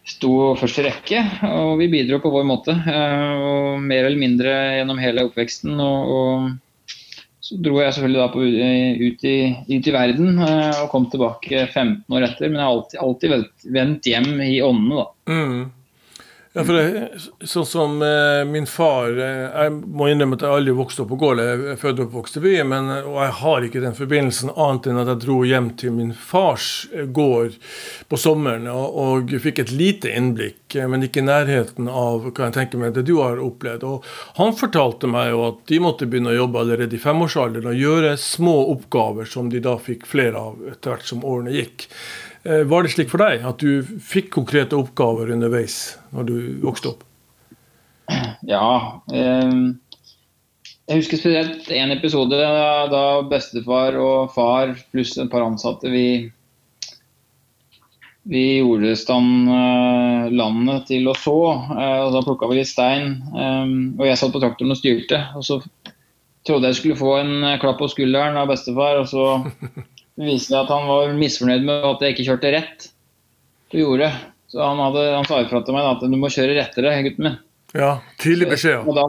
sto 0.08 0.54
først 0.58 0.80
i 0.80 0.86
rekke, 0.88 1.20
og 1.48 1.76
vi 1.80 1.90
bidro 1.92 2.20
på 2.22 2.32
vår 2.32 2.46
måte. 2.48 2.74
Eh, 2.74 3.44
og 3.44 3.84
mer 3.84 4.06
eller 4.06 4.20
mindre 4.20 4.54
gjennom 4.78 5.00
hele 5.02 5.26
oppveksten. 5.28 5.76
Og, 5.84 6.12
og 6.18 7.44
så 7.48 7.58
dro 7.64 7.78
jeg 7.80 7.96
selvfølgelig 7.96 8.20
da 8.20 8.28
på, 8.32 8.44
ut, 8.44 9.24
i, 9.24 9.36
ut, 9.70 9.88
i, 9.88 9.94
verden 9.94 10.42
eh, 10.44 10.82
og 10.82 10.90
kom 10.92 11.08
tilbake 11.12 11.66
15 11.66 12.16
år 12.16 12.28
etter. 12.28 12.48
Men 12.48 12.60
jeg 12.60 12.66
har 12.66 12.76
alltid, 12.76 13.34
alltid 13.34 13.74
vendt 13.78 14.10
hjem 14.10 14.30
i 14.44 14.54
åndene, 14.64 15.04
da. 15.04 15.34
Mm. 15.34 15.60
Ja, 16.58 16.64
for 16.66 16.74
det, 16.74 17.18
Sånn 17.46 17.66
som 17.68 18.00
eh, 18.02 18.40
min 18.48 18.64
far 18.66 19.12
eh, 19.14 19.44
Jeg 19.46 19.74
må 19.78 20.08
innrømme 20.10 20.34
at 20.34 20.42
jeg 20.42 20.50
aldri 20.56 20.72
vokste 20.74 21.04
opp 21.04 21.12
på 21.12 21.18
gård. 21.20 21.38
Jeg 21.44 21.60
er 21.74 21.78
født 21.78 22.00
og 22.00 22.08
oppvokst 22.08 22.40
i 22.40 22.42
byen, 22.42 22.70
men, 22.72 22.88
eh, 22.96 23.06
og 23.06 23.20
jeg 23.22 23.34
har 23.38 23.66
ikke 23.68 23.82
den 23.84 23.94
forbindelsen 23.94 24.50
annet 24.56 24.88
enn 24.90 24.98
at 24.98 25.12
jeg 25.12 25.22
dro 25.22 25.36
hjem 25.46 25.70
til 25.78 25.94
min 25.94 26.10
fars 26.10 26.88
eh, 26.90 27.06
gård 27.14 27.54
på 28.10 28.18
sommeren 28.18 28.66
og, 28.72 28.98
og 29.04 29.36
fikk 29.44 29.62
et 29.62 29.70
lite 29.70 30.10
innblikk, 30.10 30.74
men 30.90 31.06
ikke 31.06 31.22
i 31.22 31.28
nærheten 31.28 31.86
av 31.86 32.26
hva 32.26 32.48
jeg 32.48 32.56
tenker 32.58 32.82
meg, 32.82 32.96
det 32.96 33.06
du 33.06 33.14
har 33.20 33.38
opplevd. 33.38 33.86
Og 33.86 34.08
Han 34.40 34.56
fortalte 34.58 35.10
meg 35.10 35.30
jo 35.30 35.44
at 35.52 35.62
de 35.70 35.82
måtte 35.84 36.10
begynne 36.10 36.34
å 36.34 36.40
jobbe 36.40 36.64
allerede 36.64 36.98
i 36.98 37.04
femårsalderen 37.06 37.70
og 37.70 37.84
gjøre 37.86 38.16
små 38.18 38.56
oppgaver 38.74 39.30
som 39.30 39.52
de 39.52 39.62
da 39.62 39.78
fikk 39.78 40.10
flere 40.10 40.42
av 40.50 40.58
etter 40.72 40.96
hvert 40.96 41.06
som 41.06 41.22
årene 41.22 41.54
gikk. 41.54 41.86
Eh, 42.48 42.64
var 42.64 42.82
det 42.82 42.94
slik 42.94 43.10
for 43.12 43.20
deg 43.20 43.44
at 43.44 43.60
du 43.60 43.82
fikk 44.00 44.30
konkrete 44.32 44.78
oppgaver 44.78 45.34
underveis 45.34 45.98
når 46.16 46.28
du 46.30 46.36
vokste 46.62 46.94
opp? 46.94 47.04
Ja. 48.48 49.02
Eh, 49.12 49.52
jeg 50.88 51.02
husker 51.02 51.20
spesielt 51.20 51.68
en 51.76 51.92
episode 51.92 52.38
da 52.94 53.04
bestefar 53.28 53.98
og 54.00 54.32
far 54.32 54.72
pluss 54.94 55.18
et 55.18 55.28
par 55.32 55.44
ansatte 55.44 55.92
vi 55.92 56.08
vi 58.28 58.58
gjorde 58.58 58.92
stand 59.00 59.48
uh, 59.48 60.26
landet 60.28 60.82
til 60.90 61.06
å 61.08 61.14
så, 61.16 61.36
og 61.72 62.08
da 62.12 62.20
plukka 62.26 62.50
vi 62.50 62.58
litt 62.58 62.68
stein. 62.68 63.22
Og 63.32 64.02
jeg 64.04 64.18
satt 64.20 64.34
på 64.34 64.42
traktoren 64.42 64.74
og 64.74 64.76
styrte. 64.76 65.22
Og 65.38 65.46
så 65.48 65.56
trodde 66.44 66.68
jeg 66.68 66.76
skulle 66.76 66.98
få 67.00 67.14
en 67.22 67.46
klapp 67.62 67.80
på 67.80 67.88
skulderen 67.88 68.36
av 68.36 68.50
bestefar, 68.52 69.00
og 69.00 69.08
så 69.08 69.24
viste 70.18 70.52
seg 70.52 70.62
at 70.64 70.72
han 70.74 70.88
var 70.88 71.14
misfornøyd 71.18 71.66
med 71.66 71.86
at 71.92 72.02
jeg 72.04 72.16
ikke 72.16 72.26
kjørte 72.30 72.54
rett 72.54 72.88
på 73.72 73.82
jordet. 73.82 74.10
Så 74.48 74.62
han, 74.64 74.80
hadde, 74.80 75.04
han 75.12 75.28
sa 75.28 75.42
ifra 75.44 75.60
til 75.62 75.76
meg 75.76 75.86
at 75.90 76.02
du 76.02 76.16
må 76.16 76.30
kjøre 76.32 76.56
rettere, 76.56 76.96
gutten 77.04 77.26
min. 77.26 77.38
Ja, 77.76 77.98
tidlig 78.20 78.48
beskjed. 78.54 78.88
Og 78.88 78.96
da 78.96 79.04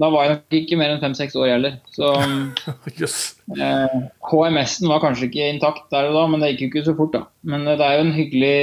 da 0.00 0.08
var 0.10 0.26
jeg 0.26 0.34
nok 0.34 0.56
ikke 0.58 0.78
mer 0.78 0.92
enn 0.92 1.02
fem-seks 1.02 1.36
år 1.38 1.52
heller. 1.52 1.76
Så 1.94 2.10
yes. 2.98 3.36
eh, 3.54 3.98
HMS-en 4.30 4.90
var 4.90 5.02
kanskje 5.04 5.28
ikke 5.28 5.50
intakt 5.52 5.86
der 5.94 6.10
og 6.10 6.18
da, 6.18 6.24
men 6.30 6.42
det 6.42 6.54
gikk 6.54 6.64
jo 6.64 6.70
ikke 6.70 6.86
så 6.88 6.96
fort, 6.98 7.14
da. 7.14 7.22
Men 7.46 7.66
eh, 7.68 7.76
det 7.78 7.86
er 7.86 7.98
jo 7.98 8.06
en 8.06 8.16
hyggelig 8.16 8.62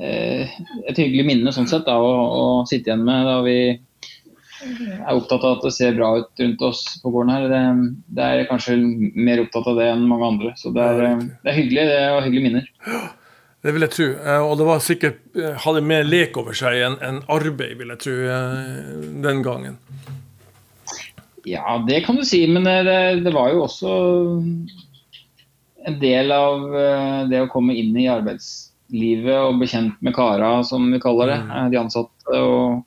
eh, 0.00 0.54
et 0.88 1.02
hyggelig 1.02 1.26
minne 1.28 1.52
sånn 1.52 1.68
sett 1.68 1.84
da, 1.88 1.98
å, 2.00 2.14
å, 2.24 2.46
sitte 2.68 2.92
igjen 2.92 3.04
med 3.04 3.28
da 3.28 3.36
vi 3.44 3.58
er 4.66 5.14
opptatt 5.14 5.44
av 5.44 5.58
at 5.58 5.66
det 5.66 5.72
ser 5.76 5.96
bra 5.96 6.08
ut 6.20 6.42
rundt 6.42 6.64
oss 6.66 6.82
på 7.02 7.12
gården 7.14 7.32
her. 7.32 7.46
Det, 7.50 7.60
det 8.18 8.26
er 8.26 8.48
kanskje 8.50 8.76
mer 9.14 9.42
opptatt 9.42 9.68
av 9.70 9.78
det 9.80 9.88
enn 9.92 10.06
mange 10.08 10.30
andre. 10.32 10.52
Så 10.58 10.72
det 10.74 10.84
er, 10.84 11.02
eh, 11.10 11.24
det 11.44 11.52
er 11.52 11.58
hyggelig, 11.60 11.86
det 11.90 12.00
er 12.00 12.18
hyggelige 12.24 12.46
minner. 12.48 12.70
Det 13.66 13.74
vil 13.74 13.86
jeg 13.86 13.94
tro. 13.96 14.08
Eh, 14.14 14.46
og 14.46 14.56
det 14.60 14.68
var 14.68 14.84
sikkert 14.84 15.20
eh, 15.38 15.58
hadde 15.64 15.84
mer 15.86 16.06
lek 16.06 16.38
over 16.40 16.56
seg 16.56 16.80
enn 16.86 16.98
en 17.04 17.22
arbeid, 17.32 17.76
vil 17.80 17.94
jeg 17.94 18.02
tro, 18.04 18.16
den 19.26 19.44
gangen. 19.46 19.78
Ja, 21.46 21.78
det 21.86 22.02
kan 22.06 22.18
du 22.18 22.24
si. 22.26 22.42
Men 22.50 22.66
det, 22.66 22.98
det 23.26 23.34
var 23.34 23.52
jo 23.54 23.66
også 23.66 23.94
en 25.86 26.00
del 26.02 26.34
av 26.34 26.66
det 27.30 27.44
å 27.44 27.50
komme 27.52 27.76
inn 27.78 27.94
i 27.94 28.08
arbeidslivet 28.10 29.36
og 29.38 29.60
bli 29.60 29.70
kjent 29.70 30.02
med 30.02 30.16
kara, 30.16 30.58
som 30.66 30.88
vi 30.90 31.02
kaller 31.02 31.34
det. 31.34 31.40
Mm. 31.46 31.56
De 31.70 31.82
ansatte. 31.84 32.42
og 32.42 32.85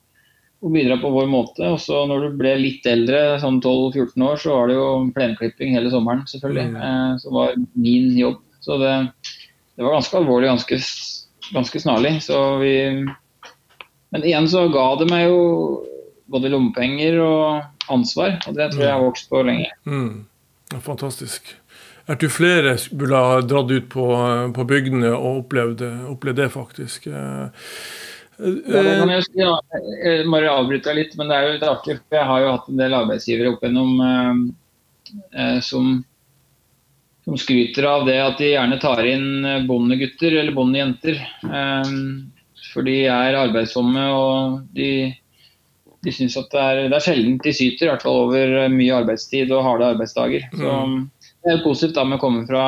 og 0.60 0.74
bidra 0.74 0.98
på 1.00 1.10
vår 1.12 1.28
måte. 1.30 1.64
Og 1.72 1.80
så 1.80 2.02
når 2.08 2.26
du 2.26 2.38
ble 2.40 2.54
litt 2.60 2.86
eldre, 2.88 3.38
sånn 3.42 3.60
12-14 3.62 4.26
år, 4.26 4.40
så 4.42 4.56
var 4.56 4.68
det 4.68 4.76
jo 4.76 4.88
plenklipping 5.16 5.76
hele 5.76 5.92
sommeren, 5.92 6.26
selvfølgelig. 6.28 6.66
Mm. 6.74 7.20
som 7.22 7.36
var 7.38 7.54
min 7.56 8.10
jobb. 8.18 8.42
Så 8.60 8.76
det, 8.80 8.92
det 9.76 9.86
var 9.86 9.96
ganske 9.96 10.18
alvorlig 10.20 10.50
ganske, 10.50 10.80
ganske 11.54 11.80
snarlig. 11.80 12.18
Vi, 12.60 12.74
men 14.10 14.26
igjen 14.26 14.50
så 14.52 14.66
ga 14.72 14.90
det 15.00 15.08
meg 15.12 15.30
jo 15.30 15.40
både 16.30 16.52
lommepenger 16.52 17.16
og 17.24 17.90
ansvar, 17.90 18.36
og 18.46 18.58
det 18.58 18.70
tror 18.74 18.84
jeg 18.84 18.92
har 18.92 19.06
vokst 19.06 19.32
på 19.32 19.40
lenge. 19.46 19.72
Mm. 19.88 20.28
Fantastisk. 20.84 21.56
Er 22.10 22.18
du 22.18 22.28
flere 22.30 22.76
burde 22.96 23.18
ha 23.18 23.40
dratt 23.42 23.70
ut 23.70 23.88
på, 23.90 24.04
på 24.54 24.66
bygdene 24.66 25.10
og 25.14 25.44
opplevd, 25.44 25.82
opplevd 26.10 26.40
det, 26.42 26.48
faktisk? 26.54 27.06
Ja, 28.40 28.82
jeg, 28.82 29.24
ja, 29.36 29.54
jeg 30.00 30.28
må 30.30 30.40
avbryte 30.48 30.94
litt, 30.96 31.16
men 31.18 31.28
det 31.28 31.36
er 31.36 31.46
jo 31.46 31.56
litt 31.56 31.66
artig. 31.68 31.98
for 32.00 32.16
Jeg 32.16 32.28
har 32.30 32.44
jo 32.44 32.52
hatt 32.54 32.70
en 32.72 32.80
del 32.80 32.96
arbeidsgivere 32.96 33.52
opp 33.52 33.66
gjennom 33.66 34.00
eh, 34.06 34.40
eh 35.36 35.58
som 35.64 35.98
som 37.24 37.36
skryter 37.38 37.84
av 37.84 38.06
det 38.08 38.16
at 38.18 38.38
de 38.40 38.52
gjerne 38.54 38.78
tar 38.80 39.04
inn 39.06 39.44
eh, 39.44 39.62
bondegutter 39.68 40.34
eller 40.40 40.56
bondejenter. 40.56 41.20
Eh, 41.44 41.92
for 42.72 42.86
de 42.86 42.96
er 43.10 43.38
arbeidsomme 43.38 44.04
og 44.14 44.60
de, 44.74 45.12
de 46.04 46.14
syns 46.14 46.38
at 46.40 46.50
det 46.54 46.64
er, 46.64 46.82
det 46.88 46.98
er 46.98 47.04
sjelden 47.04 47.38
de 47.44 47.54
syter, 47.54 47.86
i 47.86 47.90
hvert 47.92 48.04
fall 48.06 48.24
over 48.26 48.56
mye 48.72 48.98
arbeidstid 49.02 49.52
og 49.54 49.64
harde 49.66 49.92
arbeidsdager. 49.94 50.46
Så 50.54 50.76
mm. 50.90 51.00
det 51.44 51.54
er 51.54 51.64
positivt 51.64 51.98
da 51.98 52.06
med 52.06 52.20
å 52.20 52.22
komme 52.22 52.44
fra, 52.48 52.64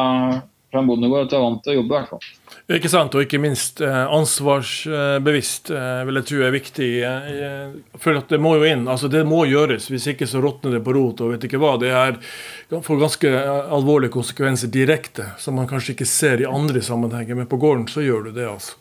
fra 0.73 0.81
en 0.81 0.87
bondegård 0.89 1.27
at 1.27 1.33
du 1.33 1.37
er 1.37 1.43
vant 1.45 1.61
til 1.63 1.75
å 1.75 1.77
jobbe. 1.83 1.93
i 1.93 1.99
hvert 1.99 2.13
fall. 2.15 2.29
Ikke 2.73 2.89
sant, 2.89 3.13
og 3.13 3.27
ikke 3.27 3.41
minst 3.43 3.83
eh, 3.85 4.03
ansvarsbevisst 4.17 5.73
eh, 5.75 6.01
vil 6.09 6.19
jeg 6.21 6.29
tro 6.31 6.39
er 6.47 6.55
viktig. 6.55 6.89
Eh, 7.05 7.75
for 8.01 8.17
at 8.17 8.33
det 8.33 8.39
må 8.41 8.55
jo 8.57 8.65
inn. 8.71 8.87
altså 8.89 9.11
Det 9.13 9.21
må 9.29 9.43
gjøres, 9.51 9.91
hvis 9.93 10.09
ikke 10.15 10.29
så 10.31 10.41
råtner 10.41 10.79
det 10.79 10.83
på 10.87 10.95
rot. 10.97 11.21
og 11.21 11.35
vet 11.35 11.45
ikke 11.49 11.61
hva, 11.61 11.75
Det 11.83 11.93
er, 11.93 12.17
får 12.73 13.03
ganske 13.05 13.33
alvorlige 13.77 14.15
konsekvenser 14.17 14.73
direkte, 14.73 15.29
som 15.39 15.61
man 15.61 15.69
kanskje 15.69 15.93
ikke 15.97 16.09
ser 16.09 16.41
i 16.41 16.49
andre 16.49 16.81
sammenhenger. 16.81 17.37
Men 17.37 17.51
på 17.51 17.61
gården 17.61 17.89
så 17.93 18.05
gjør 18.05 18.31
du 18.31 18.33
det, 18.41 18.49
altså. 18.49 18.79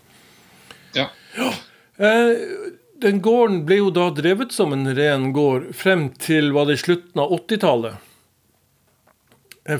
Ja. 0.95 1.09
ja. 1.35 1.51
Den 3.01 3.19
gården 3.23 3.63
ble 3.67 3.81
jo 3.81 3.91
da 3.91 4.07
drevet 4.15 4.55
som 4.55 4.71
en 4.75 4.87
ren 4.95 5.31
gård 5.35 5.71
frem 5.75 6.09
til 6.21 6.53
var 6.55 6.71
det 6.71 6.79
slutten 6.79 7.19
av 7.23 7.33
80-tallet. 7.35 8.07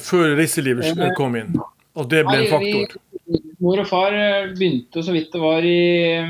Før 0.02 0.36
reiselivet 0.38 0.98
kom 1.18 1.36
inn. 1.40 1.56
Og 2.00 2.08
det 2.12 2.22
ble 2.24 2.38
en 2.40 2.52
faktor 2.52 3.00
mor 3.62 3.82
og 3.82 3.90
far 3.90 4.16
eh, 4.16 4.52
begynte 4.56 5.04
så 5.06 5.14
vidt 5.16 5.32
det 5.34 5.42
var 5.42 5.66
i, 5.68 6.22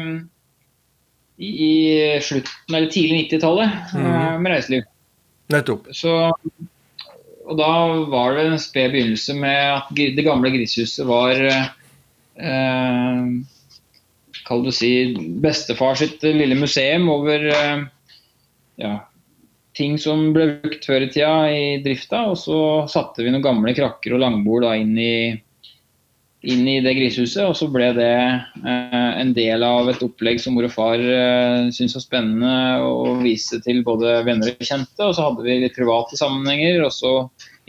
i, 1.38 1.51
i 1.51 1.74
slutten 2.24 2.75
eller 2.75 2.89
tidlig 2.91 3.27
90-tallet 3.27 3.94
mm. 3.94 4.08
Eh, 4.08 4.36
med 4.41 4.53
reiseliv. 4.56 4.89
Nettopp. 5.51 5.88
Så, 5.96 6.15
og 7.46 7.56
da 7.60 7.72
var 8.12 8.36
det 8.38 8.48
en 8.48 8.62
sped 8.62 8.94
begynnelse 8.94 9.36
med 9.38 9.62
at 9.77 9.96
det 9.96 10.27
gamle 10.27 10.51
grishuset 10.53 11.08
var 11.08 11.39
eh, 11.46 13.24
Kall 14.48 14.63
det 14.65 14.74
si 14.74 14.91
bestefar 15.44 15.96
sitt 16.00 16.24
lille 16.25 16.56
museum 16.58 17.06
over 17.13 17.44
eh, 17.51 17.84
ja, 18.82 18.94
ting 19.77 20.00
som 20.01 20.32
ble 20.36 20.48
brukt 20.63 20.88
før 20.88 21.06
i 21.06 21.12
tida 21.12 21.36
i 21.53 21.63
drifta. 21.84 22.25
Og 22.32 22.39
så 22.41 22.58
satte 22.91 23.24
vi 23.24 23.32
noen 23.32 23.46
gamle 23.46 23.75
krakker 23.77 24.15
og 24.15 24.24
langbord 24.24 24.65
da 24.65 24.74
inn 24.80 24.98
i 24.98 25.13
inn 26.41 26.65
i 26.67 26.79
det 26.81 26.93
grisehuset. 26.98 27.43
Og 27.45 27.55
så 27.57 27.67
ble 27.71 27.91
det 27.98 28.13
eh, 28.17 29.12
en 29.21 29.33
del 29.38 29.65
av 29.65 29.89
et 29.91 30.01
opplegg 30.05 30.41
som 30.41 30.55
mor 30.57 30.67
og 30.67 30.74
far 30.74 31.01
eh, 31.01 31.69
syntes 31.74 31.98
var 32.00 32.05
spennende 32.05 32.55
å 32.86 33.15
vise 33.21 33.62
til 33.65 33.83
både 33.86 34.21
venner 34.27 34.53
og 34.53 34.65
kjente. 34.65 35.05
Og 35.05 35.15
så 35.17 35.27
hadde 35.27 35.45
vi 35.45 35.60
litt 35.63 35.77
private 35.77 36.19
sammenhenger, 36.19 36.81
og 36.88 36.93
så 36.95 37.13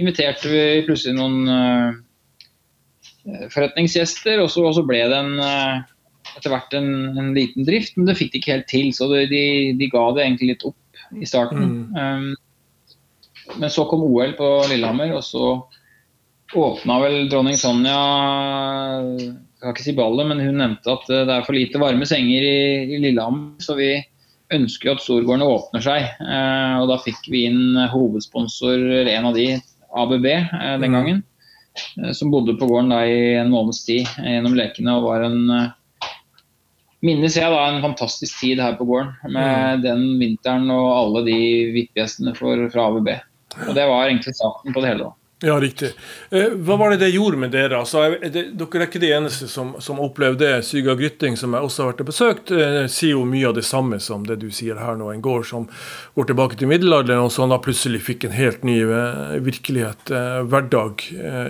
inviterte 0.00 0.52
vi 0.52 0.84
plutselig 0.86 1.18
noen 1.18 1.52
eh, 1.52 3.48
forretningsgjester. 3.52 4.40
Og 4.42 4.52
så, 4.52 4.64
og 4.68 4.78
så, 4.78 4.86
ble 4.88 5.02
det 5.10 5.18
en, 5.18 5.34
eh, 5.44 6.30
etter 6.38 6.54
hvert 6.54 6.78
en, 6.78 6.94
en, 7.12 7.34
liten 7.36 7.68
drift, 7.68 7.98
men 7.98 8.08
det 8.08 8.16
fikk 8.20 8.32
de 8.32 8.40
ikke 8.40 8.56
helt 8.56 8.70
til. 8.72 8.88
Så 8.96 9.10
de, 9.12 9.44
de 9.76 9.92
ga 9.92 10.08
det 10.16 10.24
egentlig 10.24 10.54
litt 10.54 10.66
opp 10.70 10.78
i 11.12 11.28
starten. 11.28 11.92
Mm. 11.92 12.00
Um, 12.32 13.58
men 13.60 13.72
så 13.72 13.84
kom 13.84 14.04
OL 14.06 14.32
på 14.38 14.48
Lillehammer, 14.70 15.12
og 15.18 15.24
så 15.26 15.44
åpna 16.58 16.98
vel 17.02 17.16
dronning 17.32 17.56
Sonja 17.60 17.96
jeg 19.62 19.68
kan 19.68 19.76
ikke 19.76 19.84
si 19.84 19.94
ballet, 19.94 20.26
men 20.26 20.40
hun 20.42 20.56
nevnte 20.58 20.90
at 20.90 21.04
det 21.06 21.30
er 21.30 21.44
for 21.46 21.54
lite 21.54 21.78
varme 21.78 22.06
senger 22.08 22.42
i, 22.42 22.56
i 22.90 22.96
Lillehammer. 22.98 23.52
Så 23.62 23.76
vi 23.78 23.92
ønsker 24.52 24.90
at 24.90 25.04
storgårdene 25.04 25.46
åpner 25.46 25.84
seg. 25.84 26.08
Eh, 26.18 26.72
og 26.82 26.88
da 26.90 26.96
fikk 27.04 27.28
vi 27.30 27.44
inn 27.46 27.78
hovedsponsor, 27.92 28.82
en 29.06 29.28
av 29.30 29.38
de, 29.38 29.52
ABB, 30.02 30.26
eh, 30.26 30.74
den 30.82 30.90
mm. 30.90 30.96
gangen. 30.96 31.22
Eh, 32.02 32.10
som 32.10 32.32
bodde 32.34 32.56
på 32.58 32.66
gården 32.66 32.90
da 32.90 33.04
i 33.06 33.36
en 33.38 33.54
måneds 33.54 33.84
tid 33.86 34.10
gjennom 34.18 34.58
lekene 34.58 34.98
og 34.98 35.06
var 35.06 35.28
en 35.28 35.40
eh, 35.54 36.10
minnes 37.06 37.38
jeg 37.38 37.54
da 37.54 37.62
en 37.68 37.82
fantastisk 37.86 38.42
tid 38.42 38.60
her 38.62 38.76
på 38.78 38.86
gården 38.90 39.14
med 39.30 39.78
mm. 39.78 39.86
den 39.86 40.04
vinteren 40.20 40.68
og 40.74 40.90
alle 40.90 41.24
de 41.30 41.40
VIP-gjestene 41.78 42.34
fra 42.36 42.90
ABB. 42.90 43.14
Og 43.68 43.74
det 43.78 43.88
var 43.88 44.08
egentlig 44.08 44.34
starten 44.34 44.74
på 44.74 44.82
det 44.82 44.94
hele. 44.94 45.10
da. 45.10 45.21
Ja, 45.44 45.56
riktig. 45.60 45.90
Eh, 46.30 46.52
hva 46.54 46.76
var 46.78 46.92
det 46.92 47.00
det 47.02 47.08
gjorde 47.10 47.40
med 47.42 47.50
dere? 47.50 47.80
Altså, 47.82 48.04
det, 48.22 48.44
dere 48.54 48.84
er 48.84 48.86
ikke 48.86 49.00
de 49.02 49.08
eneste 49.10 49.48
som, 49.50 49.72
som 49.82 49.98
opplevde 49.98 50.44
det. 50.46 50.60
Syga 50.68 50.94
Grytting, 50.94 51.34
som 51.38 51.56
jeg 51.56 51.66
også 51.66 51.82
har 51.82 51.88
vært 51.90 52.02
og 52.04 52.08
besøkt, 52.12 52.52
eh, 52.54 52.84
sier 52.86 53.16
jo 53.16 53.24
mye 53.26 53.48
av 53.50 53.56
det 53.56 53.64
samme 53.66 53.98
som 54.02 54.22
det 54.28 54.36
du 54.38 54.46
sier 54.54 54.78
her 54.78 55.00
nå. 55.00 55.08
En 55.10 55.24
gård 55.24 55.48
som 55.48 55.66
går 56.14 56.28
tilbake 56.30 56.60
til 56.60 56.70
middelalderen, 56.70 57.24
og 57.26 57.34
som 57.34 57.50
da 57.50 57.58
plutselig 57.62 58.04
fikk 58.06 58.28
en 58.28 58.36
helt 58.36 58.62
ny 58.68 58.76
eh, 58.84 59.34
virkelighet, 59.42 60.14
hverdag, 60.46 61.02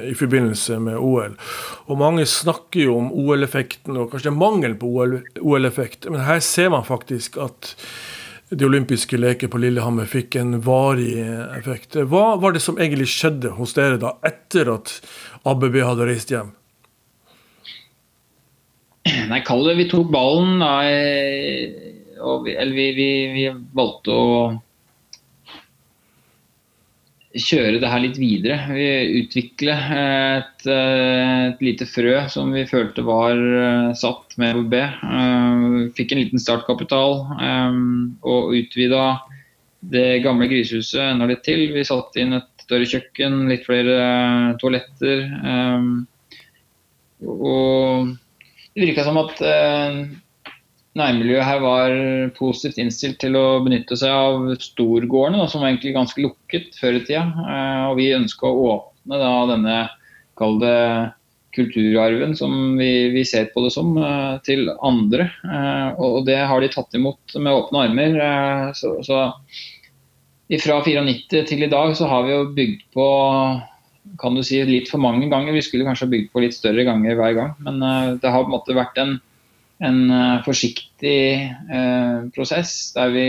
i 0.09 0.15
forbindelse 0.17 0.79
med 0.81 0.97
OL. 0.97 1.37
Og 1.93 2.01
mange 2.01 2.25
snakker 2.29 2.87
jo 2.87 2.97
om 2.97 3.13
OL-effekten, 3.13 3.99
og 4.01 4.15
kanskje 4.15 4.33
mangel 4.33 4.79
på 4.81 4.89
OL-effekt, 4.97 6.09
men 6.09 6.25
her 6.25 6.41
ser 6.45 6.73
man 6.73 6.87
faktisk 6.89 7.37
at 7.43 7.75
de 8.53 8.67
olympiske 8.67 9.17
leker 9.17 9.49
på 9.49 9.61
Lillehammer 9.63 10.09
fikk 10.09 10.37
en 10.41 10.59
varig 10.65 11.15
effekt. 11.57 11.97
Hva 12.09 12.35
var 12.41 12.55
det 12.55 12.63
som 12.65 12.79
egentlig 12.81 13.09
skjedde 13.13 13.55
hos 13.57 13.73
dere 13.77 14.01
da, 14.03 14.17
etter 14.27 14.71
at 14.75 14.99
ABB 15.49 15.79
hadde 15.81 16.09
reist 16.09 16.33
hjem? 16.33 16.53
Nei, 19.03 19.41
kall 19.43 19.65
det 19.67 19.79
Vi 19.81 19.89
tok 19.91 20.13
ballen, 20.13 20.61
da, 20.63 20.75
og 22.23 22.45
vi, 22.47 22.55
eller 22.55 22.77
vi, 22.77 22.91
vi, 22.99 23.09
vi 23.35 23.47
valgte 23.75 24.15
å 24.15 24.29
kjøre 27.33 27.81
det 27.81 27.89
her 27.89 28.03
litt 28.03 28.19
videre. 28.21 28.59
Vi 28.75 29.23
utvikle 29.23 29.75
et, 29.75 30.65
et, 30.69 31.63
lite 31.65 31.87
frø 31.89 32.17
som 32.33 32.53
vi 32.55 32.65
følte 32.69 33.05
var 33.07 33.39
satt 33.99 34.37
med 34.41 34.59
OB. 34.61 34.77
Fikk 35.97 36.13
en 36.13 36.23
liten 36.23 36.43
startkapital 36.43 37.21
og 38.21 38.57
utvida 38.59 39.05
det 39.93 40.23
gamle 40.23 40.47
grisehuset 40.51 41.01
enda 41.03 41.27
litt 41.31 41.45
til. 41.47 41.71
Vi 41.75 41.87
satte 41.89 42.23
inn 42.23 42.37
et 42.39 42.51
større 42.63 42.87
kjøkken, 42.89 43.47
litt 43.51 43.65
flere 43.67 43.97
toaletter. 44.61 45.25
Og 47.23 48.13
det 48.73 48.87
virka 48.87 49.05
som 49.09 49.19
at 49.21 49.43
nærmiljøet 50.99 51.47
her 51.47 51.63
var 51.63 51.95
positivt 52.37 52.81
innstilt 52.83 53.19
til 53.23 53.37
å 53.39 53.63
benytte 53.65 53.97
seg 53.99 54.13
av 54.13 54.53
storgårdene, 54.61 55.41
da, 55.41 55.49
som 55.49 55.63
var 55.63 55.73
egentlig 55.73 55.95
ganske 55.97 56.25
lukket 56.25 56.77
før 56.81 56.99
i 56.99 57.03
tida. 57.07 57.25
Eh, 57.25 57.83
og 57.91 57.99
vi 58.01 58.13
ønska 58.17 58.49
å 58.49 58.71
åpne 58.77 59.21
da, 59.23 59.33
denne 59.55 59.77
kall 60.39 60.59
kulturarven, 61.53 62.37
som 62.37 62.79
vi, 62.79 63.11
vi, 63.13 63.25
ser 63.29 63.51
på 63.53 63.65
det 63.65 63.73
som, 63.75 63.93
eh, 64.01 64.37
til 64.47 64.71
andre. 64.85 65.29
Eh, 65.45 65.89
og 66.01 66.25
det 66.29 66.41
har 66.49 66.61
de 66.61 66.71
tatt 66.73 66.97
imot 66.97 67.37
med 67.39 67.53
åpne 67.53 67.87
armer. 67.89 68.21
Så, 68.77 68.99
så 69.07 69.27
fra 70.63 70.81
94 70.85 71.45
til 71.49 71.65
i 71.65 71.73
dag 71.73 71.97
så 71.97 72.09
har 72.11 72.25
vi 72.29 72.37
jo 72.37 72.49
bygd 72.57 72.89
på 72.97 73.11
kan 74.19 74.35
du 74.35 74.43
si, 74.45 74.59
litt 74.67 74.91
for 74.91 75.01
mange 75.01 75.29
ganger. 75.31 75.55
Vi 75.55 75.63
skulle 75.65 75.87
kanskje 75.87 76.11
bygd 76.11 76.33
på 76.33 76.43
litt 76.43 76.57
større 76.57 76.85
ganger 76.85 77.17
hver 77.17 77.37
gang, 77.39 77.53
men 77.63 77.79
det 78.21 78.33
har 78.33 78.43
på 78.43 78.51
en 78.51 78.57
måte 78.57 78.75
vært 78.77 78.99
en 78.99 79.15
en 79.83 80.03
eh, 80.11 80.43
forsiktig 80.47 81.23
eh, 81.43 82.19
prosess 82.35 82.93
der 82.97 83.15
vi 83.15 83.29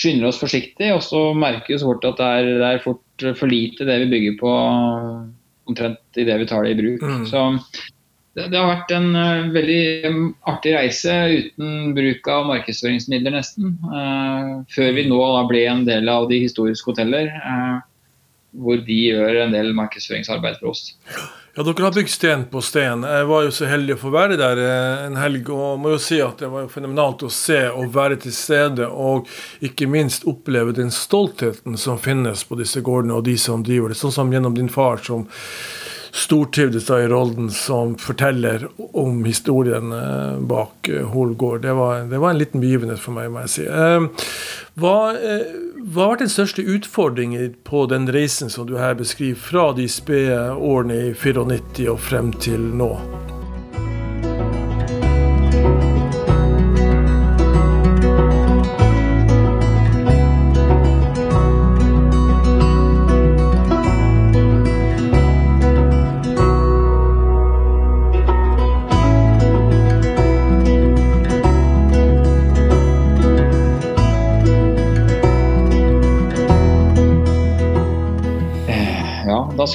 skynder 0.00 0.30
oss 0.30 0.40
forsiktig. 0.40 0.90
Og 0.94 1.02
så 1.04 1.30
merker 1.36 1.74
vi 1.74 1.80
så 1.80 1.90
fort 1.90 2.06
at 2.08 2.20
det 2.20 2.32
er, 2.40 2.50
det 2.62 2.72
er 2.72 2.84
fort 2.84 3.28
for 3.38 3.52
lite 3.52 3.86
det 3.88 4.02
vi 4.04 4.10
bygger 4.14 4.36
på 4.40 4.52
omtrent 5.70 6.20
idet 6.20 6.40
vi 6.40 6.50
tar 6.50 6.66
det 6.66 6.74
i 6.74 6.80
bruk. 6.80 7.02
Mm. 7.02 7.24
Så 7.30 7.42
det, 8.36 8.46
det, 8.52 8.58
har 8.58 8.68
vært 8.70 8.92
en 8.94 9.10
uh, 9.16 9.50
veldig 9.54 9.82
artig 10.50 10.74
reise 10.76 11.14
uten 11.34 11.92
bruk 11.96 12.28
av 12.30 12.46
markedsføringsmidler, 12.50 13.34
nesten. 13.34 13.74
Uh, 13.84 14.62
før 14.70 14.92
vi 14.96 15.06
nå 15.10 15.18
da 15.18 15.44
ble 15.50 15.64
en 15.66 15.84
del 15.88 16.10
av 16.10 16.28
de 16.30 16.38
historiske 16.44 16.92
hoteller, 16.92 17.32
uh, 17.42 17.80
hvor 18.62 18.80
de 18.86 18.98
gjør 19.10 19.44
en 19.44 19.54
del 19.54 19.74
markedsføringsarbeid 19.78 20.60
for 20.62 20.72
oss. 20.72 20.94
Ja, 21.60 21.64
dere 21.64 21.84
har 21.84 21.92
bygd 21.92 22.08
sten 22.08 22.44
på 22.48 22.62
sten. 22.64 23.02
Jeg 23.04 23.24
var 23.28 23.42
jo 23.44 23.50
så 23.52 23.66
heldig 23.68 23.92
å 23.92 24.00
få 24.00 24.10
være 24.14 24.38
der 24.40 24.60
eh, 24.64 25.02
en 25.04 25.18
helg. 25.20 25.50
Og 25.52 25.74
må 25.76 25.90
jo 25.92 25.98
si 26.00 26.16
at 26.24 26.40
det 26.40 26.48
var 26.48 26.62
jo 26.64 26.70
fenomenalt 26.72 27.20
å 27.26 27.28
se 27.28 27.58
og 27.68 27.90
være 27.92 28.16
til 28.22 28.32
stede. 28.32 28.86
Og 28.88 29.28
ikke 29.68 29.90
minst 29.92 30.24
oppleve 30.30 30.72
den 30.78 30.88
stoltheten 30.88 31.76
som 31.76 32.00
finnes 32.00 32.46
på 32.48 32.56
disse 32.56 32.80
gårdene 32.80 33.18
og 33.18 33.26
de 33.28 33.36
som 33.36 33.60
driver 33.66 33.92
det. 33.92 33.98
Sånn 34.00 34.14
som 34.16 34.32
gjennom 34.32 34.56
din 34.56 34.72
far, 34.72 35.04
som 35.04 35.26
stortrivdes 36.12 36.90
i 36.90 37.08
rollen 37.10 37.50
som 37.54 37.96
forteller 38.00 38.66
om 38.92 39.24
historien 39.24 39.92
eh, 39.94 40.38
bak 40.50 40.90
Holgård. 41.12 41.62
Det 41.62 41.74
var, 41.76 42.06
det 42.10 42.18
var, 42.18 42.30
en 42.30 42.40
liten 42.40 42.62
begivenhet 42.62 43.02
for 43.02 43.16
meg, 43.16 43.30
må 43.32 43.44
jeg 43.46 43.54
si. 43.56 43.68
Hva 44.80 44.96
hva 45.80 46.04
har 46.04 46.10
vært 46.10 46.22
den 46.26 46.32
største 46.32 46.62
utfordringen 46.62 47.54
på 47.64 47.86
den 47.88 48.04
reisen 48.12 48.52
som 48.52 48.68
du 48.68 48.76
her 48.76 48.94
beskriver, 48.98 49.40
fra 49.40 49.70
de 49.72 49.88
spede 49.88 50.52
årene 50.52 51.02
i 51.08 51.10
94 51.16 51.88
og 51.88 52.00
frem 52.04 52.32
til 52.36 52.72
nå? 52.76 52.92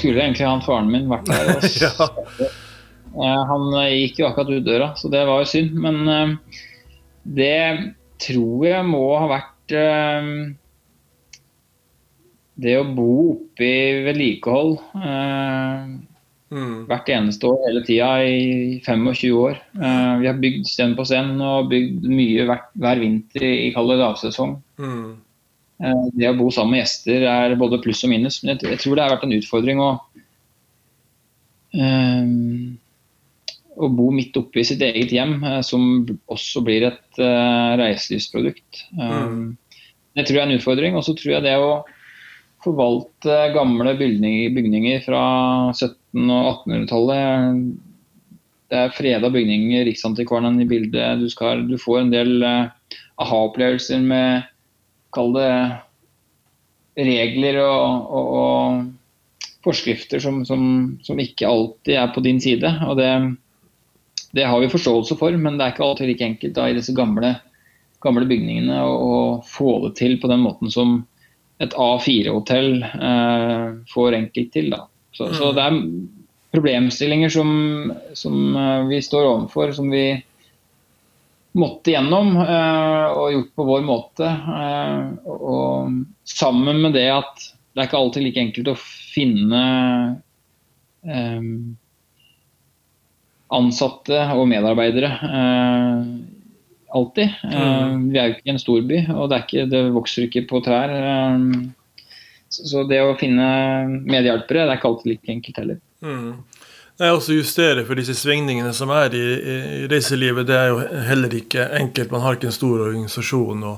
Skulle 0.05 0.21
egentlig 0.21 0.47
han 0.47 0.63
faren 0.65 0.91
min 0.93 1.09
vært 1.09 1.29
der. 1.31 1.67
ja. 1.85 2.49
Han 3.49 3.69
eh, 3.79 3.93
gikk 4.03 4.21
jo 4.21 4.29
akkurat 4.29 4.53
ut 4.53 4.67
døra, 4.67 4.91
så 4.99 5.09
det 5.11 5.23
var 5.27 5.41
jo 5.41 5.49
synd. 5.49 5.77
Men 5.81 6.01
uh, 6.05 6.61
det 7.23 7.59
tror 8.21 8.67
jeg 8.67 8.87
må 8.87 9.05
ha 9.17 9.29
vært 9.31 9.75
uh, 9.75 10.29
det 12.55 12.75
å 12.79 12.89
bo 12.95 13.13
oppe 13.33 13.65
i 13.67 14.03
vedlikehold 14.05 14.77
mm. 14.95 16.75
hvert 16.87 17.09
eneste 17.11 17.49
år 17.49 17.65
hele 17.65 17.81
tida 17.83 18.13
i 18.23 18.77
25 18.85 19.33
år. 19.35 19.57
vi 20.21 20.29
har 20.29 20.39
bygd 20.39 20.69
sten 20.71 20.93
på 20.95 21.03
sten 21.03 21.33
og 21.43 21.67
bygd 21.73 22.07
mye 22.07 22.45
hver, 22.47 23.01
vinter 23.01 23.43
i, 23.43 23.73
kald 23.75 23.91
lavsesong. 23.99 24.55
Mm. 24.79 25.24
Eh, 25.83 26.05
det 26.15 26.29
å 26.29 26.37
bo 26.37 26.47
sammen 26.53 26.77
med 26.77 26.85
gjester 26.85 27.25
er 27.27 27.57
både 27.59 27.81
pluss 27.83 28.05
og 28.07 28.13
minus, 28.13 28.39
men 28.43 28.55
jeg, 28.55 28.79
tror 28.79 28.95
det 28.95 29.03
har 29.03 29.15
vært 29.17 29.25
en 29.27 29.35
utfordring 29.35 29.81
å, 29.83 29.89
um, 31.75 32.77
å 33.75 33.89
bo 33.91 34.07
midt 34.15 34.39
oppe 34.39 34.61
i 34.61 34.67
sitt 34.67 34.83
eget 34.85 35.11
hjem, 35.11 35.35
uh, 35.43 35.59
som 35.67 36.05
også 36.31 36.63
blir 36.63 36.87
et 36.91 37.19
reiselivsprodukt. 37.19 38.85
Um, 38.95 39.57
Det 40.15 40.23
tror 40.23 40.37
jeg 40.37 40.45
er 40.45 40.47
en 40.53 40.55
utfordring. 40.61 40.95
Og 40.95 41.03
så 41.03 41.11
tror 41.11 41.33
jeg 41.33 41.43
det 41.43 41.57
å 41.59 41.83
forvalte 42.63 43.51
gamle 43.51 43.97
bygninger, 43.99 45.01
fra 45.03 45.23
1700- 45.73 46.37
og 46.39 46.61
1800-tallet 46.63 47.65
Det 48.71 48.79
er 48.79 48.95
freda 48.95 49.27
bygninger, 49.29 49.83
Riksantikvaren 49.89 50.55
i 50.63 50.69
bildet. 50.69 51.19
Du, 51.19 51.27
skal, 51.29 51.67
du 51.67 51.75
får 51.77 51.99
en 51.99 52.13
del 52.15 52.47
aha-opplevelser 52.47 53.99
med 54.07 54.47
kall 55.15 55.33
det 55.35 55.49
regler 56.95 57.59
og, 57.63 58.11
og, 58.15 58.35
og 58.35 59.65
forskrifter 59.65 60.21
som, 60.21 60.43
som, 60.45 60.61
som, 61.03 61.19
ikke 61.19 61.49
alltid 61.49 61.97
er 61.97 62.13
på 62.13 62.23
din 62.25 62.39
side. 62.41 62.69
og 62.87 62.97
det, 62.99 63.09
det, 64.31 64.45
har 64.45 64.61
vi 64.61 64.71
forståelse 64.71 65.17
for, 65.19 65.35
men 65.37 65.57
det 65.57 65.65
er 65.65 65.75
ikke 65.75 65.87
alltid 65.87 66.11
like 66.11 66.29
enkelt 66.29 66.55
da, 66.57 66.69
i 66.69 66.77
disse 66.77 66.95
gamle, 66.95 67.35
gamle 68.05 68.27
bygningene 68.29 68.79
å, 68.85 69.41
få 69.49 69.79
det 69.87 69.95
til 69.99 70.19
på 70.21 70.31
den 70.31 70.45
måten 70.45 70.71
som 70.73 70.99
et 71.63 71.73
A4-hotell 71.79 72.83
eh, 72.83 73.67
får 73.87 74.17
enkelt 74.17 74.51
til. 74.51 74.69
Da. 74.73 74.85
Så, 75.15 75.29
mm. 75.31 75.35
så, 75.39 75.51
det 75.55 75.63
er 75.63 75.77
problemstillinger 76.55 77.31
som, 77.31 77.51
som 78.13 78.57
eh, 78.59 78.87
vi 78.91 78.99
står 79.03 79.29
overfor, 79.29 79.71
som 79.75 79.87
vi 79.91 80.09
måtte 81.55 81.93
gjennom 81.93 82.35
eh, 82.37 83.05
og 83.15 83.31
gjort 83.33 83.55
på 83.55 83.65
vår 83.69 83.85
måte. 83.87 84.27
Eh, 84.27 85.31
og 85.31 85.95
sammen 86.27 86.81
med 86.83 86.95
det 86.97 87.07
at 87.13 87.47
det 87.75 87.83
er 87.83 87.89
ikke 87.89 88.01
alltid 88.01 88.25
like 88.25 88.43
enkelt 88.43 88.71
å 88.71 88.77
finne 88.79 89.63
eh, 91.07 91.49
ansatte 93.55 94.21
og 94.35 94.47
medarbeidere 94.51 95.11
alltid. 96.95 97.33
Mm. 97.43 98.05
Vi 98.09 98.19
er 98.19 98.29
jo 98.29 98.35
ikke 98.37 98.53
en 98.53 98.59
storby, 98.59 98.99
og 99.11 99.27
det, 99.31 99.41
ikke, 99.43 99.65
det 99.67 99.81
vokser 99.95 100.25
ikke 100.25 100.45
på 100.47 100.61
trær. 100.63 100.93
Så 102.47 102.85
det 102.87 103.01
å 103.03 103.17
finne 103.19 103.47
medhjelpere 104.07 104.63
det 104.63 104.71
er 104.73 104.79
ikke 104.79 104.91
alltid 104.93 105.11
like 105.11 105.33
enkelt 105.35 105.59
heller. 105.59 105.81
Mm. 105.99 106.29
Nei, 106.95 107.09
også 107.11 107.35
justere 107.35 107.81
for 107.83 107.99
disse 107.99 108.13
svingningene 108.15 108.71
som 108.73 108.91
er 108.95 109.15
i, 109.17 109.23
i, 109.35 109.55
reiselivet. 109.91 110.47
Det 110.47 110.55
er 110.55 110.69
jo 110.71 110.77
heller 111.09 111.33
ikke 111.35 111.65
enkelt. 111.75 112.13
Man 112.13 112.23
har 112.23 112.37
ikke 112.37 112.47
en 112.47 112.55
stor 112.55 112.85
organisasjon 112.85 113.65
å, 113.67 113.73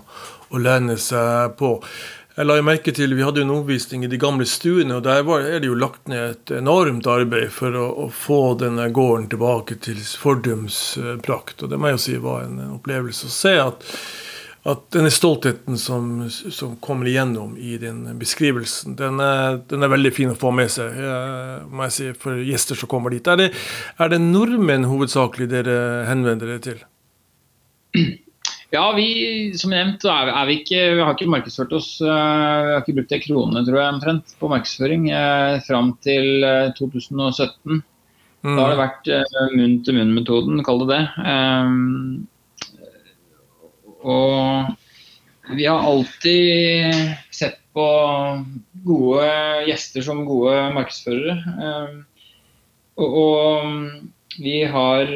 å 0.54 0.62
lene 0.62 1.00
seg 1.02 1.56
på. 1.58 1.72
Jeg 2.38 2.46
la 2.46 2.60
jo 2.60 2.68
merke 2.68 2.94
til, 2.94 3.16
Vi 3.18 3.26
hadde 3.26 3.42
jo 3.42 3.48
en 3.48 3.56
omvisning 3.56 4.06
i 4.06 4.12
de 4.12 4.20
gamle 4.22 4.46
stuene, 4.46 5.00
og 5.00 5.08
der 5.08 5.26
var, 5.26 5.42
er 5.42 5.64
det 5.64 5.72
jo 5.72 5.80
lagt 5.82 6.06
ned 6.06 6.36
et 6.36 6.54
enormt 6.60 7.10
arbeid 7.10 7.50
for 7.56 7.74
å, 7.74 7.88
å 8.06 8.08
få 8.14 8.42
denne 8.62 8.86
gården 8.94 9.26
tilbake 9.34 9.80
til 9.82 9.98
fordums 9.98 10.78
prakt. 11.26 11.64
Og 11.66 11.74
det 11.74 11.82
må 11.82 11.90
jeg 11.90 11.98
jo 11.98 12.04
si 12.06 12.20
var 12.22 12.46
en 12.46 12.62
opplevelse 12.78 13.32
å 13.32 13.34
se 13.34 13.58
at 13.64 13.90
at 14.68 14.84
denne 14.92 15.12
stoltheten 15.14 15.78
som, 15.80 16.28
som, 16.32 16.76
kommer 16.84 17.08
igjennom 17.08 17.54
i 17.58 17.78
den 17.80 18.02
beskrivelsen, 18.20 18.98
den 19.00 19.22
er, 19.24 19.62
den 19.70 19.86
er, 19.86 19.92
veldig 19.94 20.12
fin 20.16 20.34
å 20.34 20.40
få 20.40 20.52
med 20.56 20.72
seg 20.74 20.98
må 21.72 21.88
jeg 21.88 21.96
si, 21.96 22.10
for 22.20 22.42
gjester 22.44 22.80
som 22.80 22.92
kommer 22.92 23.14
dit. 23.14 23.28
Er 23.28 23.40
det, 23.40 23.52
er 24.02 24.12
det 24.12 24.20
nordmenn 24.24 24.90
hovedsakelig 24.90 25.48
dere 25.54 25.78
henvender 26.10 26.56
dere 26.56 26.66
til? 26.68 26.82
Ja, 28.76 28.90
vi 28.98 29.54
som 29.56 29.72
nevnt 29.72 30.04
er, 30.04 30.28
er 30.28 30.48
vi, 30.50 30.58
ikke, 30.60 30.80
vi 30.98 31.04
har 31.04 31.14
ikke 31.16 31.32
markedsført 31.32 31.72
oss 31.78 31.94
eh, 32.04 32.08
Vi 32.68 32.74
har 32.74 32.82
ikke 32.82 32.98
brukt 32.98 33.14
en 33.16 33.22
krone 33.24 33.62
tror 33.64 33.78
jeg, 33.80 33.92
omtrent 33.96 34.34
på 34.42 34.50
markedsføring 34.52 35.06
eh, 35.16 35.60
fram 35.64 35.94
til 36.04 36.44
2017. 36.76 37.48
Eh, 37.48 37.78
mm. 38.44 38.50
Da 38.50 38.58
har 38.58 38.74
det 38.74 38.82
vært 38.82 39.12
eh, 39.16 39.38
munn-til-munn-metoden, 39.54 40.60
kall 40.68 40.84
det 40.84 40.90
det. 40.92 41.00
Um, 41.24 42.28
og 44.08 45.56
vi 45.56 45.66
har 45.66 45.80
alltid 45.80 46.94
sett 47.32 47.60
på 47.76 47.88
gode 48.88 49.28
gjester 49.68 50.04
som 50.04 50.26
gode 50.28 50.56
markedsførere. 50.76 51.38
Og, 52.98 53.18
og 53.22 54.42
vi 54.42 54.64
har 54.68 55.12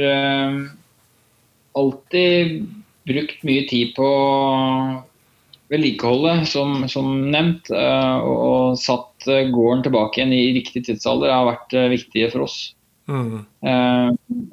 alltid 1.75 2.62
brukt 3.10 3.43
mye 3.47 3.65
tid 3.69 3.95
på 3.97 4.12
vedlikeholdet, 5.71 6.45
som, 6.51 6.86
som 6.91 7.12
nevnt. 7.34 7.71
Og, 7.73 8.32
og 8.32 8.80
satt 8.80 9.27
gården 9.27 9.84
tilbake 9.88 10.21
igjen 10.21 10.36
i 10.38 10.54
riktig 10.60 10.86
tidsalder 10.88 11.34
har 11.34 11.49
vært 11.49 11.75
viktige 11.97 12.32
for 12.34 12.47
oss. 12.47 12.60
Mm. 13.12 13.41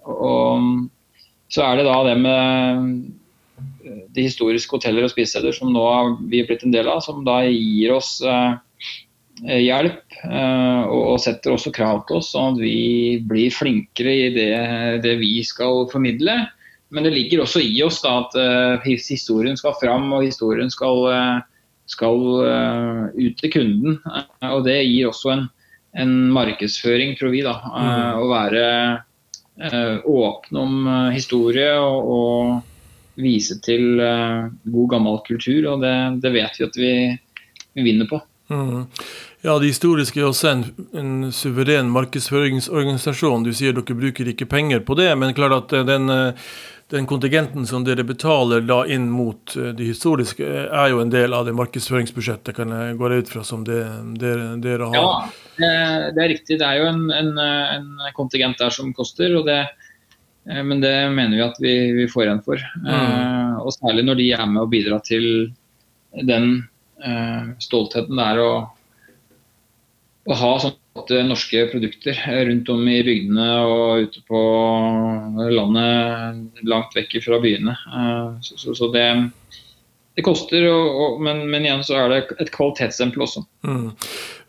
og 0.09 0.89
så 1.53 1.63
er 1.63 1.79
det 1.79 1.85
da 1.87 1.99
det 2.09 2.15
med 2.21 2.89
de 4.15 4.25
historiske 4.25 4.77
hoteller 4.77 5.07
og 5.07 5.13
spisesteder 5.13 5.55
som 5.57 5.73
nå 5.75 5.85
vi 6.31 6.43
er 6.43 6.49
blitt 6.49 6.65
en 6.67 6.75
del 6.75 6.89
av, 6.91 7.03
som 7.05 7.25
da 7.27 7.41
gir 7.47 7.95
oss 7.97 8.19
eh, 8.25 8.55
hjelp 9.49 10.19
eh, 10.25 10.83
og, 10.89 11.19
setter 11.23 11.55
også 11.55 11.73
krav 11.75 12.05
til 12.09 12.21
oss, 12.21 12.33
sånn 12.35 12.57
at 12.57 12.63
vi 12.63 13.19
blir 13.29 13.55
flinkere 13.55 14.15
i 14.15 14.31
det, 14.35 14.53
det 15.05 15.19
vi 15.23 15.39
skal 15.47 15.87
formidle. 15.93 16.41
Men 16.95 17.05
det 17.05 17.13
ligger 17.13 17.45
også 17.45 17.61
i 17.61 17.77
oss 17.85 18.01
da, 18.01 18.23
at 18.25 18.87
historien 18.87 19.59
skal 19.61 19.77
fram 19.77 20.07
og 20.17 20.25
historien 20.25 20.71
skal, 20.73 21.03
skal 21.85 22.23
ut 23.13 23.43
til 23.43 23.53
kunden. 23.53 23.99
og 24.49 24.63
Det 24.65 24.79
gir 24.87 25.11
også 25.11 25.35
en, 25.35 25.43
en 26.01 26.15
markedsføring, 26.33 27.13
tror 27.21 27.35
vi. 27.35 27.43
da, 27.45 27.59
mm. 27.61 28.23
Å 28.23 28.31
være 28.33 28.65
åpne 30.09 30.65
om 30.65 30.89
historie 31.13 31.75
og, 31.77 32.09
og 32.09 32.68
vise 33.19 33.59
til 33.65 34.01
uh, 34.01 34.49
god 34.71 34.91
gammel 34.95 35.21
kultur, 35.27 35.73
og 35.73 35.83
det, 35.85 35.95
det, 36.23 36.33
vet 36.37 36.59
vi 36.59 36.69
at 36.69 36.79
vi, 36.79 36.93
vi 37.75 37.87
vinner 37.91 38.11
på. 38.11 38.21
Mm. 38.49 38.87
Ja, 39.45 39.59
Det 39.59 39.75
historiske 39.75 40.21
er 40.21 40.31
også 40.31 40.49
en, 40.51 40.65
en, 40.97 41.13
suveren 41.35 41.93
markedsføringsorganisasjon. 41.95 43.45
Du 43.47 43.53
sier 43.55 43.77
dere 43.77 43.99
bruker 43.99 44.33
ikke 44.33 44.49
penger 44.51 44.83
på 44.87 44.97
det, 44.99 45.13
men 45.19 45.37
klart 45.37 45.55
at 45.59 45.87
den, 45.87 46.11
den 46.91 47.07
kontingenten 47.07 47.69
som 47.69 47.85
dere 47.87 48.07
betaler 48.09 48.65
da 48.67 48.81
inn 48.91 49.07
mot 49.13 49.55
det 49.55 49.91
historiske, 49.93 50.49
er 50.67 50.91
jo 50.91 51.03
en 51.05 51.13
del 51.13 51.37
av 51.37 51.47
det 51.47 51.55
markedsføringsbudsjettet, 51.61 52.57
kan 52.57 52.73
jeg 52.75 52.97
gå 52.99 53.13
ut 53.15 53.31
fra, 53.31 53.45
som 53.47 53.63
det, 53.69 53.83
dere, 54.19 54.57
dere 54.65 54.91
har? 54.91 55.29
Ja, 55.61 56.09
det 56.17 56.25
er 56.25 56.33
riktig. 56.35 56.59
Det 56.59 56.67
er 56.67 56.81
jo 56.83 56.91
en, 56.91 57.05
en, 57.13 57.31
en 57.39 57.93
kontingent 58.17 58.59
der 58.59 58.75
som 58.75 58.91
koster. 58.97 59.37
og 59.39 59.47
det 59.47 59.61
Eh, 59.63 59.88
men 60.49 60.81
det 60.81 60.95
mener 61.13 61.37
vi 61.37 61.45
at 61.45 61.61
vi, 61.61 61.75
vi 61.93 62.09
får 62.09 62.25
igjen 62.25 62.43
for. 62.47 62.65
Mm. 62.81 62.89
Uh, 62.89 63.55
og 63.63 63.75
særlig 63.77 64.07
når 64.09 64.21
de 64.21 64.29
er 64.39 64.45
med 64.49 64.65
og 64.65 64.73
bidrar 64.73 65.05
til 65.07 65.25
den 66.25 66.51
uh, 67.05 67.55
stoltheten 67.63 68.17
det 68.17 68.29
er 68.33 68.43
å, 68.43 68.53
å 70.29 70.39
ha 70.43 70.53
sånne 70.65 71.25
norske 71.29 71.67
produkter 71.71 72.19
rundt 72.49 72.71
om 72.73 72.81
i 72.91 72.99
bygdene 73.07 73.49
og 73.69 74.09
ute 74.09 74.23
på 74.27 74.41
landet 75.53 76.65
langt 76.67 76.97
vekk 76.97 77.21
fra 77.23 77.39
byene. 77.45 77.77
Så, 78.43 78.57
så, 78.59 78.75
så 78.75 78.89
det, 78.91 79.05
det, 80.19 80.25
koster, 80.27 80.67
og, 80.73 80.89
og, 81.05 81.23
men, 81.23 81.45
men, 81.53 81.69
igjen 81.69 81.87
så 81.87 82.01
er 82.01 82.11
det 82.11 82.19
et 82.43 82.51
kvalitetsstempel 82.57 83.29
også. 83.29 83.45
Mm. 83.63 83.93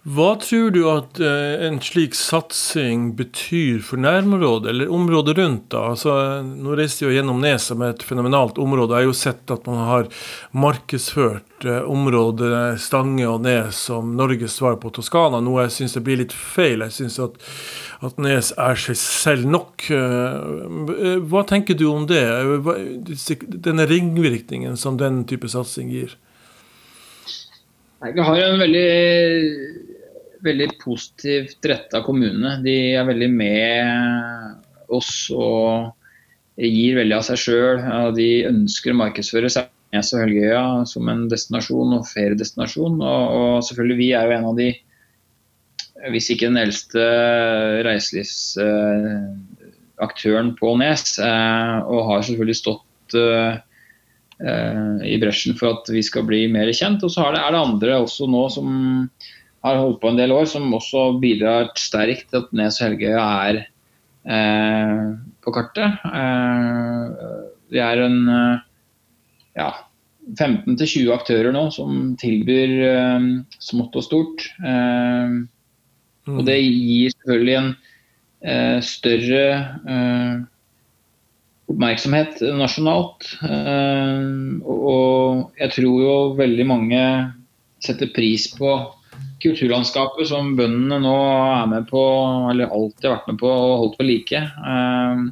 Hva 0.07 0.29
tror 0.39 0.69
du 0.71 0.85
at 0.87 1.19
uh, 1.19 1.59
en 1.67 1.75
slik 1.83 2.13
satsing 2.15 3.17
betyr 3.19 3.81
for 3.83 3.99
nærområdet, 3.99 4.69
eller 4.71 4.91
området 4.95 5.33
rundt? 5.37 5.65
da? 5.73 5.89
Altså, 5.91 6.13
nå 6.47 6.77
reiste 6.79 7.03
jeg 7.03 7.17
gjennom 7.17 7.41
Nes 7.43 7.65
som 7.67 7.83
et 7.83 8.05
fenomenalt 8.07 8.61
område. 8.63 8.95
Jeg 8.95 9.03
har 9.03 9.09
jo 9.09 9.17
sett 9.19 9.51
at 9.51 9.67
man 9.67 9.81
har 9.89 10.07
markedsført 10.55 11.67
uh, 11.67 11.81
området 11.91 12.79
Stange 12.79 13.27
og 13.27 13.43
Nes 13.43 13.81
som 13.89 14.15
Norges 14.15 14.55
svar 14.61 14.79
på 14.79 14.93
Toskana, 14.95 15.43
noe 15.43 15.67
jeg 15.67 15.75
syns 15.81 15.99
blir 15.99 16.21
litt 16.23 16.37
feil. 16.37 16.85
Jeg 16.87 16.95
syns 17.01 17.19
at, 17.27 17.35
at, 17.99 18.23
Nes 18.23 18.53
er 18.55 18.79
seg 18.79 18.95
selv 19.03 19.51
nok. 19.51 19.83
Uh, 19.91 21.19
hva 21.27 21.43
tenker 21.43 21.75
du 21.75 21.89
om 21.91 22.07
det? 22.07 22.23
Denne 23.67 23.91
ringvirkningen 23.91 24.79
som 24.79 24.95
den 24.95 25.25
type 25.27 25.51
satsing 25.51 25.91
gir? 25.91 26.15
Jeg 27.99 28.23
har 28.23 28.39
en 28.47 28.61
veldig 28.63 28.89
veldig 30.45 30.69
positivt 30.81 31.65
retta 31.67 32.01
kommune. 32.05 32.61
De 32.63 32.75
er 32.95 33.07
veldig 33.07 33.29
med 33.33 33.85
oss 34.89 35.31
og 35.35 35.91
gir 36.59 36.95
veldig 36.99 37.15
av 37.17 37.23
seg 37.27 37.37
sjøl. 37.43 37.77
De 38.17 38.29
ønsker 38.49 38.91
å 38.93 38.99
markedsføre 38.99 39.49
Nes 39.93 40.13
og 40.13 40.19
Helgøya 40.21 40.63
som 40.89 41.03
en 41.09 41.21
destinasjon 41.31 41.95
og 41.97 42.07
feriedestinasjon. 42.11 42.95
Og, 43.01 43.23
og, 43.39 43.55
selvfølgelig, 43.65 43.97
vi 44.01 44.09
er 44.17 44.23
jo 44.27 44.35
en 44.37 44.49
av 44.51 44.55
de, 44.59 44.69
hvis 46.13 46.29
ikke 46.33 46.49
den 46.51 46.61
eldste 46.61 47.01
reiselivsaktøren 47.87 50.49
på 50.59 50.67
Nes. 50.81 51.03
Eh, 51.23 51.75
og 51.87 52.07
har 52.11 52.19
selvfølgelig 52.27 52.61
stått 52.61 53.09
eh, 53.17 53.53
i 54.39 55.19
bresjen 55.19 55.57
for 55.59 55.67
at 55.73 55.83
vi 55.91 56.01
skal 56.05 56.23
bli 56.27 56.41
mer 56.53 56.69
kjent. 56.75 57.03
Og 57.03 57.11
så 57.11 57.19
er 57.25 57.31
det 57.35 57.59
andre 57.59 57.93
også 58.05 58.23
nå 58.29 58.43
som 58.53 58.67
har 59.65 59.81
holdt 59.81 59.99
på 60.01 60.11
en 60.11 60.19
del 60.19 60.31
år, 60.31 60.47
som 60.47 60.71
også 60.75 61.19
bidrar 61.21 61.71
sterkt 61.79 62.29
til 62.31 62.43
at 62.43 62.55
Nes 62.55 62.79
og 62.79 62.87
Helgøya 62.87 63.25
er 63.49 63.61
eh, 64.29 65.05
på 65.43 65.53
kartet. 65.55 65.99
Eh, 66.07 67.37
det 67.73 67.83
er 67.83 68.03
en 68.05 68.19
eh, 68.33 68.65
ja, 69.59 69.71
15-20 70.37 71.09
aktører 71.13 71.53
nå 71.55 71.67
som 71.73 72.13
tilbyr 72.19 72.75
eh, 72.87 73.27
smått 73.63 73.97
og 73.99 74.05
stort. 74.05 74.45
Eh, 74.61 75.33
mm. 76.29 76.37
Og 76.37 76.45
det 76.47 76.59
gir 76.61 77.15
selvfølgelig 77.15 77.57
en 77.59 77.73
eh, 78.43 78.79
større 78.85 79.43
oppmerksomhet 81.69 82.39
nasjonalt. 82.57 83.27
og 84.65 85.51
jeg 85.59 85.73
tror 85.75 85.99
jo 86.01 86.15
veldig 86.39 86.65
mange 86.65 87.01
setter 87.85 88.09
pris 88.15 88.47
på 88.55 88.71
kulturlandskapet 89.43 90.29
som 90.29 90.53
bøndene 90.57 90.99
nå 91.03 91.15
er 91.15 91.69
med 91.71 91.87
på, 91.89 92.01
eller 92.51 92.71
alltid 92.73 93.07
har 93.07 93.17
vært 93.17 93.31
med 93.31 93.39
på 93.41 93.51
og 93.51 93.77
holdt 93.83 94.01
ved 94.01 94.09
like. 94.09 94.41
Ehm, 94.41 95.29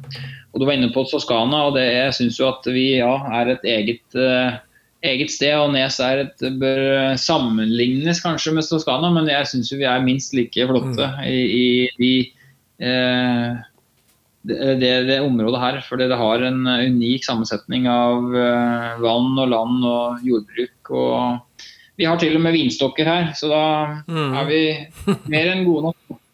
og 0.52 0.60
Du 0.60 0.66
var 0.66 0.78
inne 0.78 0.92
på 0.94 1.04
Toskana, 1.08 1.66
og 1.68 1.76
det, 1.76 1.84
jeg 1.92 2.16
syns 2.16 2.40
jo 2.40 2.48
at 2.48 2.66
vi 2.72 2.86
ja, 2.98 3.12
er 3.40 3.52
et 3.52 3.68
eget, 3.68 4.04
uh, 4.16 4.56
eget 5.04 5.32
sted. 5.34 5.54
og 5.60 5.74
Nes 5.74 6.00
er 6.02 6.24
et, 6.24 6.44
bør 6.60 7.14
sammenlignes 7.20 8.22
kanskje 8.24 8.56
med 8.56 8.66
Toskana, 8.68 9.12
men 9.14 9.28
jeg 9.30 9.50
syns 9.52 9.72
vi 9.74 9.86
er 9.86 10.04
minst 10.04 10.36
like 10.36 10.68
flotte 10.70 11.10
mm. 11.12 11.24
i, 11.28 11.38
i, 11.44 11.68
i 12.08 12.12
eh, 12.80 13.60
det, 14.48 14.58
det, 14.80 14.92
det, 15.10 15.20
området 15.20 15.60
her. 15.60 15.82
Fordi 15.84 16.08
det 16.08 16.18
har 16.18 16.48
en 16.48 16.64
unik 16.64 17.28
sammensetning 17.28 17.86
av 17.92 18.24
uh, 18.32 18.96
vann 19.04 19.36
og 19.36 19.52
land 19.52 19.84
og 19.84 20.24
jordbruk. 20.26 20.96
og 20.96 21.66
vi 21.98 22.06
har 22.06 22.18
til 22.20 22.36
og 22.38 22.44
med 22.44 22.54
vinstokker 22.54 23.10
her, 23.10 23.30
så 23.36 23.50
da 23.50 23.64
mm. 24.06 24.32
er 24.38 24.48
vi 24.48 24.62
mer 25.26 25.52
enn 25.54 25.66
gode 25.66 25.90
nok. 25.90 26.18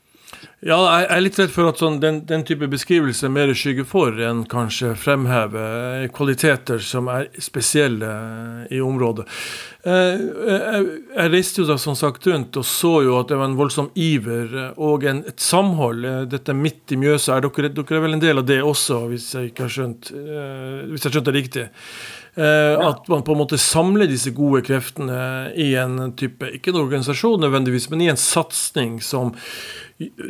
Ja, 0.64 0.79
jeg 0.81 1.09
er 1.12 1.20
litt 1.20 1.37
redd 1.37 1.50
for 1.53 1.68
at 1.68 1.81
sånn, 1.83 1.98
den, 2.00 2.22
den, 2.24 2.40
type 2.48 2.64
beskrivelse 2.72 3.29
mer 3.29 3.50
skygger 3.53 3.85
for 3.85 4.16
enn 4.16 4.46
kanskje 4.48 4.94
fremhever 4.96 6.07
kvaliteter 6.16 6.81
som 6.81 7.11
er 7.12 7.27
spesielle 7.37 8.09
i 8.72 8.81
området. 8.81 9.27
Jeg, 9.85 10.22
jeg, 10.24 10.87
jeg 11.18 11.33
reiste 11.35 11.61
jo 11.61 11.68
da 11.68 11.77
som 11.83 11.98
sagt 12.00 12.24
rundt 12.31 12.57
og 12.57 12.64
så 12.64 12.94
jo 13.05 13.18
at 13.18 13.29
det 13.29 13.42
var 13.42 13.50
en 13.50 13.59
voldsom 13.61 13.90
iver 13.92 14.57
og 14.72 15.05
en, 15.05 15.20
et 15.29 15.44
samhold. 15.44 16.09
Dette 16.33 16.57
midt 16.57 16.96
i 16.96 17.00
Mjøsa, 17.03 17.37
er 17.37 17.44
dere, 17.44 17.74
dere, 17.77 17.98
er 18.00 18.07
vel 18.07 18.16
en 18.16 18.24
del 18.24 18.40
av 18.40 18.48
det 18.48 18.62
også, 18.64 19.05
hvis 19.12 19.35
jeg 19.37 19.53
ikke 19.53 19.66
har 19.66 19.77
skjønt, 19.77 20.14
eh, 20.16 20.79
hvis 20.94 21.05
jeg 21.05 21.12
skjønte 21.12 21.29
det 21.29 21.42
riktig? 21.42 21.68
Eh, 22.35 22.87
at 22.88 23.09
man 23.09 23.23
på 23.23 23.33
en 23.33 23.38
måte 23.44 23.59
samler 23.62 24.11
disse 24.11 24.33
gode 24.35 24.64
kreftene 24.66 25.53
i 25.55 25.70
en 25.79 26.11
type, 26.18 26.49
ikke 26.57 26.73
en 26.73 26.81
organisasjon 26.83 27.44
nødvendigvis, 27.47 27.87
men 27.92 28.03
i 28.03 28.11
en 28.11 28.18
satsing 28.18 28.99
som, 29.05 29.31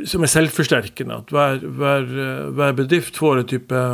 som 0.05 0.27
er 0.27 0.33
selvforsterkende. 0.35 1.23
At 1.25 1.33
hver, 1.33 1.65
hver, 1.65 2.09
hver 2.53 2.77
bedrift 2.83 3.21
får 3.21 3.41
en 3.41 3.53
type 3.55 3.85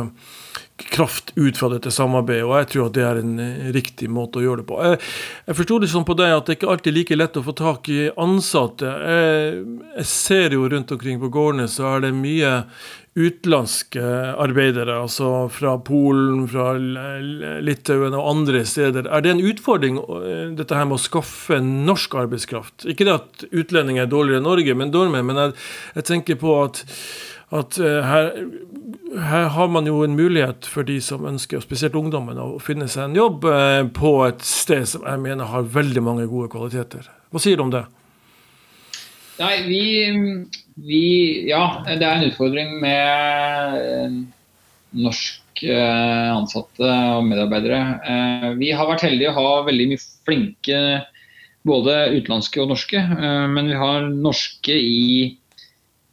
kraft 0.81 1.31
ut 1.35 1.57
fra 1.57 1.69
dette 1.69 1.91
samarbeidet, 1.93 2.45
og 2.45 2.55
jeg 2.57 2.69
tror 2.71 2.87
at 2.87 2.95
det 2.95 3.03
er 3.05 3.19
en 3.21 3.35
riktig 3.75 4.09
måte 4.11 4.39
å 4.39 4.45
gjøre 4.45 4.63
det 4.63 4.67
på. 4.71 4.79
Jeg, 4.85 4.99
jeg 5.47 5.57
forsto 5.59 5.77
det 5.81 5.89
sånn 5.91 6.07
på 6.07 6.15
deg 6.17 6.35
at 6.35 6.47
det 6.47 6.57
ikke 6.57 6.71
alltid 6.73 6.91
er 6.91 6.97
like 6.97 7.17
lett 7.19 7.37
å 7.37 7.45
få 7.45 7.55
tak 7.57 7.91
i 7.93 7.99
ansatte. 8.19 8.89
Jeg, 8.89 9.61
jeg 9.99 10.09
ser 10.09 10.57
jo 10.57 10.67
rundt 10.71 10.91
omkring 10.95 11.21
på 11.21 11.31
gårdene 11.33 11.69
så 11.71 11.93
er 11.93 12.07
det 12.07 12.13
mye 12.17 12.55
utenlandske 13.11 14.01
arbeidere, 14.39 14.95
altså 15.03 15.49
fra 15.51 15.73
Polen, 15.83 16.45
fra 16.47 16.77
Litauen 16.79 18.15
og 18.15 18.29
andre 18.29 18.63
steder. 18.67 19.09
Er 19.11 19.25
det 19.25 19.33
en 19.33 19.43
utfordring, 19.43 19.97
eh, 19.99 20.55
dette 20.55 20.77
her 20.77 20.87
med 20.87 20.95
å 20.95 21.03
skaffe 21.03 21.59
norsk 21.59 22.15
arbeidskraft? 22.15 22.87
Ikke 22.87 23.03
det 23.03 23.17
at 23.17 23.43
utlendinger 23.51 24.05
er 24.05 24.13
dårligere 24.13 24.39
enn 24.39 24.47
Norge, 24.47 24.75
men 24.75 24.95
dårligere, 24.95 25.27
men 25.27 25.43
jeg, 25.43 25.53
jeg 25.95 26.07
tenker 26.07 26.39
på 26.39 26.55
at, 26.63 26.85
at 27.51 27.79
eh, 27.83 27.99
her, 28.07 28.31
her, 29.19 29.47
har 29.59 29.67
man 29.67 29.91
jo 29.91 30.05
en 30.05 30.15
mulighet 30.15 30.63
for 30.63 30.87
de 30.87 31.01
som 31.03 31.27
ønsker, 31.27 31.59
spesielt 31.59 31.99
ungdommen, 31.99 32.39
å 32.39 32.63
finne 32.63 32.87
seg 32.87 33.09
en 33.09 33.19
jobb 33.19 33.43
eh, 33.51 33.83
på 33.91 34.21
et 34.29 34.39
sted 34.39 34.87
som 34.87 35.03
jeg 35.03 35.19
mener 35.19 35.51
har 35.51 35.67
veldig 35.67 36.07
mange 36.07 36.31
gode 36.31 36.47
kvaliteter. 36.55 37.11
Hva 37.27 37.43
sier 37.43 37.59
du 37.59 37.67
om 37.67 37.75
det? 37.75 37.83
Nei, 39.41 39.55
vi, 39.65 39.83
vi, 40.85 41.05
Ja, 41.49 41.81
det 41.87 42.05
er 42.05 42.19
en 42.19 42.27
utfordring 42.29 42.75
med 42.83 44.21
norske 45.01 45.77
ansatte 46.35 46.91
og 47.15 47.25
medarbeidere. 47.29 48.55
Vi 48.59 48.71
har 48.75 48.89
vært 48.89 49.05
heldige 49.07 49.33
å 49.33 49.39
ha 49.39 49.65
veldig 49.65 49.89
mye 49.91 50.03
flinke 50.27 50.79
både 51.67 51.97
utenlandske 52.17 52.61
og 52.61 52.71
norske. 52.73 53.01
Men 53.01 53.69
vi 53.69 53.77
har 53.81 54.09
norske 54.13 54.77
i 54.77 55.37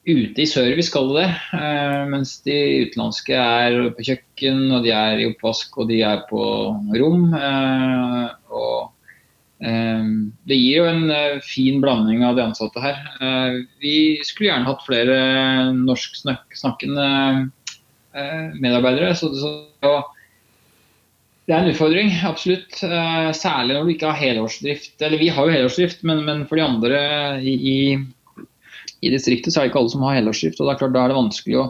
ute 0.08 0.42
i 0.42 0.48
service, 0.48 0.88
skal 0.88 1.10
det. 1.16 1.26
det. 1.52 2.04
mens 2.12 2.38
de 2.46 2.58
utenlandske 2.86 3.36
er 3.36 3.78
på 3.96 4.06
kjøkken, 4.10 4.62
og 4.72 4.86
de 4.86 4.94
er 4.94 5.20
i 5.20 5.28
oppvask 5.28 5.76
og 5.78 5.90
de 5.90 6.00
er 6.06 6.22
på 6.30 6.44
rom. 6.96 7.34
Eh, 7.36 8.28
og 8.48 8.78
eh, 8.78 8.97
det 9.58 10.54
gir 10.54 10.76
jo 10.76 10.84
en 10.86 11.40
fin 11.42 11.80
blanding 11.82 12.20
av 12.22 12.36
de 12.36 12.44
ansatte 12.44 12.78
her. 12.78 13.00
Vi 13.82 14.20
skulle 14.22 14.52
gjerne 14.52 14.68
hatt 14.68 14.84
flere 14.86 15.16
norsksnakkende 15.74 17.08
medarbeidere. 18.62 19.16
så 19.18 19.32
det 21.48 21.56
er 21.56 21.64
en 21.64 21.72
utfordring, 21.72 22.12
absolutt. 22.28 22.76
Særlig 22.76 23.74
når 23.74 23.86
du 23.88 23.92
ikke 23.94 24.12
har 24.12 24.20
helårsdrift. 24.20 24.94
Eller 25.00 25.18
vi 25.18 25.30
har 25.32 25.48
jo 25.48 25.54
helårsdrift, 25.56 26.02
men, 26.04 26.22
men 26.26 26.42
for 26.46 26.60
de 26.60 26.66
andre 26.66 26.98
i, 27.40 27.96
i 29.00 29.12
distriktet 29.12 29.54
så 29.54 29.62
er 29.62 29.66
det 29.66 29.72
ikke 29.72 29.80
alle 29.80 29.94
som 29.94 30.04
har 30.04 30.18
helårsdrift. 30.18 30.60
og 30.60 30.68
det 30.68 30.74
er 30.74 30.82
klart 30.82 30.96
Da 30.96 31.04
er 31.06 31.12
det 31.12 31.22
vanskelig 31.22 31.56
å 31.62 31.68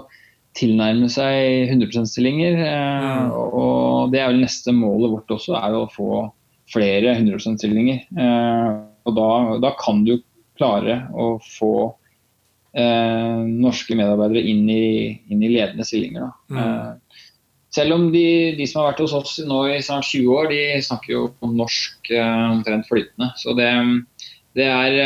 tilnærme 0.59 1.07
seg 1.13 1.69
100 1.69 1.93
%-stillinger. 1.93 2.59
Eh. 2.65 3.31
Og 3.31 4.11
det 4.11 4.23
er 4.23 4.33
vel 4.33 4.43
neste 4.43 4.75
målet 4.75 5.15
vårt 5.15 5.37
også, 5.39 5.55
er 5.61 5.77
å 5.77 5.87
få 5.93 6.25
flere 6.73 7.15
100 7.17 7.39
%-stillinger. 7.39 8.05
Eh, 8.19 8.69
og 9.09 9.17
da, 9.17 9.31
da, 9.63 9.73
kan 9.81 10.05
du 10.07 10.19
klare 10.59 11.01
å 11.15 11.37
få 11.45 11.73
eh, 12.77 13.45
norske 13.49 13.97
medarbeidere 13.99 14.45
inn 14.51 14.65
i, 14.73 14.89
inn 15.31 15.45
i 15.45 15.53
ledende 15.53 15.87
stillinger. 15.87 16.33
Mm. 16.53 16.59
Eh, 16.65 17.23
selv 17.75 17.95
om 17.99 18.09
de, 18.13 18.27
de, 18.59 18.67
som 18.67 18.83
har 18.83 18.93
vært 18.93 19.05
hos 19.05 19.15
oss 19.17 19.39
nå 19.45 19.63
i 19.71 19.79
snart 19.85 20.09
20 20.09 20.35
år, 20.35 20.51
de 20.51 20.83
snakker 20.83 21.15
jo 21.15 21.25
om 21.45 21.55
norsk 21.59 22.11
omtrent 22.17 22.89
flytende. 22.89 23.29
Så 23.39 23.53
det, 23.59 23.69
det 24.57 24.67
er 24.67 24.97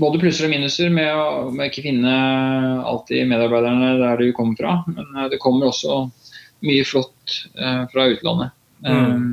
både 0.00 0.20
plusser 0.20 0.46
og 0.46 0.52
minuser 0.52 0.92
med 0.92 1.08
å 1.16 1.48
med 1.54 1.70
ikke 1.70 1.86
finne 1.88 2.12
alltid 2.86 3.28
medarbeiderne 3.30 3.94
der 4.02 4.20
de 4.20 4.34
kommer 4.36 4.60
fra. 4.60 4.76
Men 4.92 5.32
det 5.32 5.40
kommer 5.42 5.70
også 5.70 6.04
mye 6.66 6.84
flott 6.84 7.36
eh, 7.58 7.84
fra 7.92 8.06
utlandet. 8.12 8.56
Mm. 8.84 8.90
Um, 8.92 9.32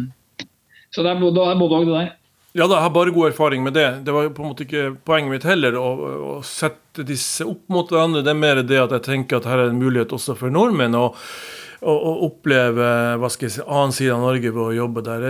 så 0.97 1.05
det 1.05 1.11
er 1.13 1.19
både 1.21 1.43
og 1.53 1.75
det 1.85 1.93
der. 1.93 2.15
Ja, 2.57 2.65
da, 2.65 2.79
jeg 2.79 2.87
har 2.87 2.93
bare 2.95 3.13
god 3.13 3.27
erfaring 3.29 3.61
med 3.61 3.75
det. 3.77 3.85
Det 4.07 4.13
var 4.15 4.31
på 4.33 4.41
en 4.41 4.49
måte 4.49 4.65
ikke 4.65 4.87
poenget 5.05 5.29
mitt 5.29 5.45
heller 5.45 5.77
å, 5.77 5.91
å 6.31 6.31
sette 6.41 7.05
disse 7.05 7.45
opp 7.45 7.67
mot 7.69 7.91
hverandre. 7.93 8.23
Det 8.25 8.33
er 8.33 8.39
mer 8.39 8.63
det 8.65 8.81
at 8.81 8.95
jeg 8.97 9.05
tenker 9.05 9.37
at 9.37 9.45
her 9.45 9.61
er 9.61 9.69
en 9.69 9.77
mulighet 9.77 10.15
også 10.17 10.33
for 10.39 10.53
nordmenn. 10.53 10.97
å, 10.97 11.11
å, 11.81 11.93
å 11.93 12.13
oppleve 12.27 12.87
hva 13.21 13.29
skal 13.29 13.47
jeg 13.47 13.55
si, 13.57 13.63
annen 13.65 13.93
side 13.93 14.15
av 14.15 14.23
Norge 14.25 14.51
ved 14.53 14.63
å 14.63 14.75
jobbe 14.75 15.03
der. 15.05 15.27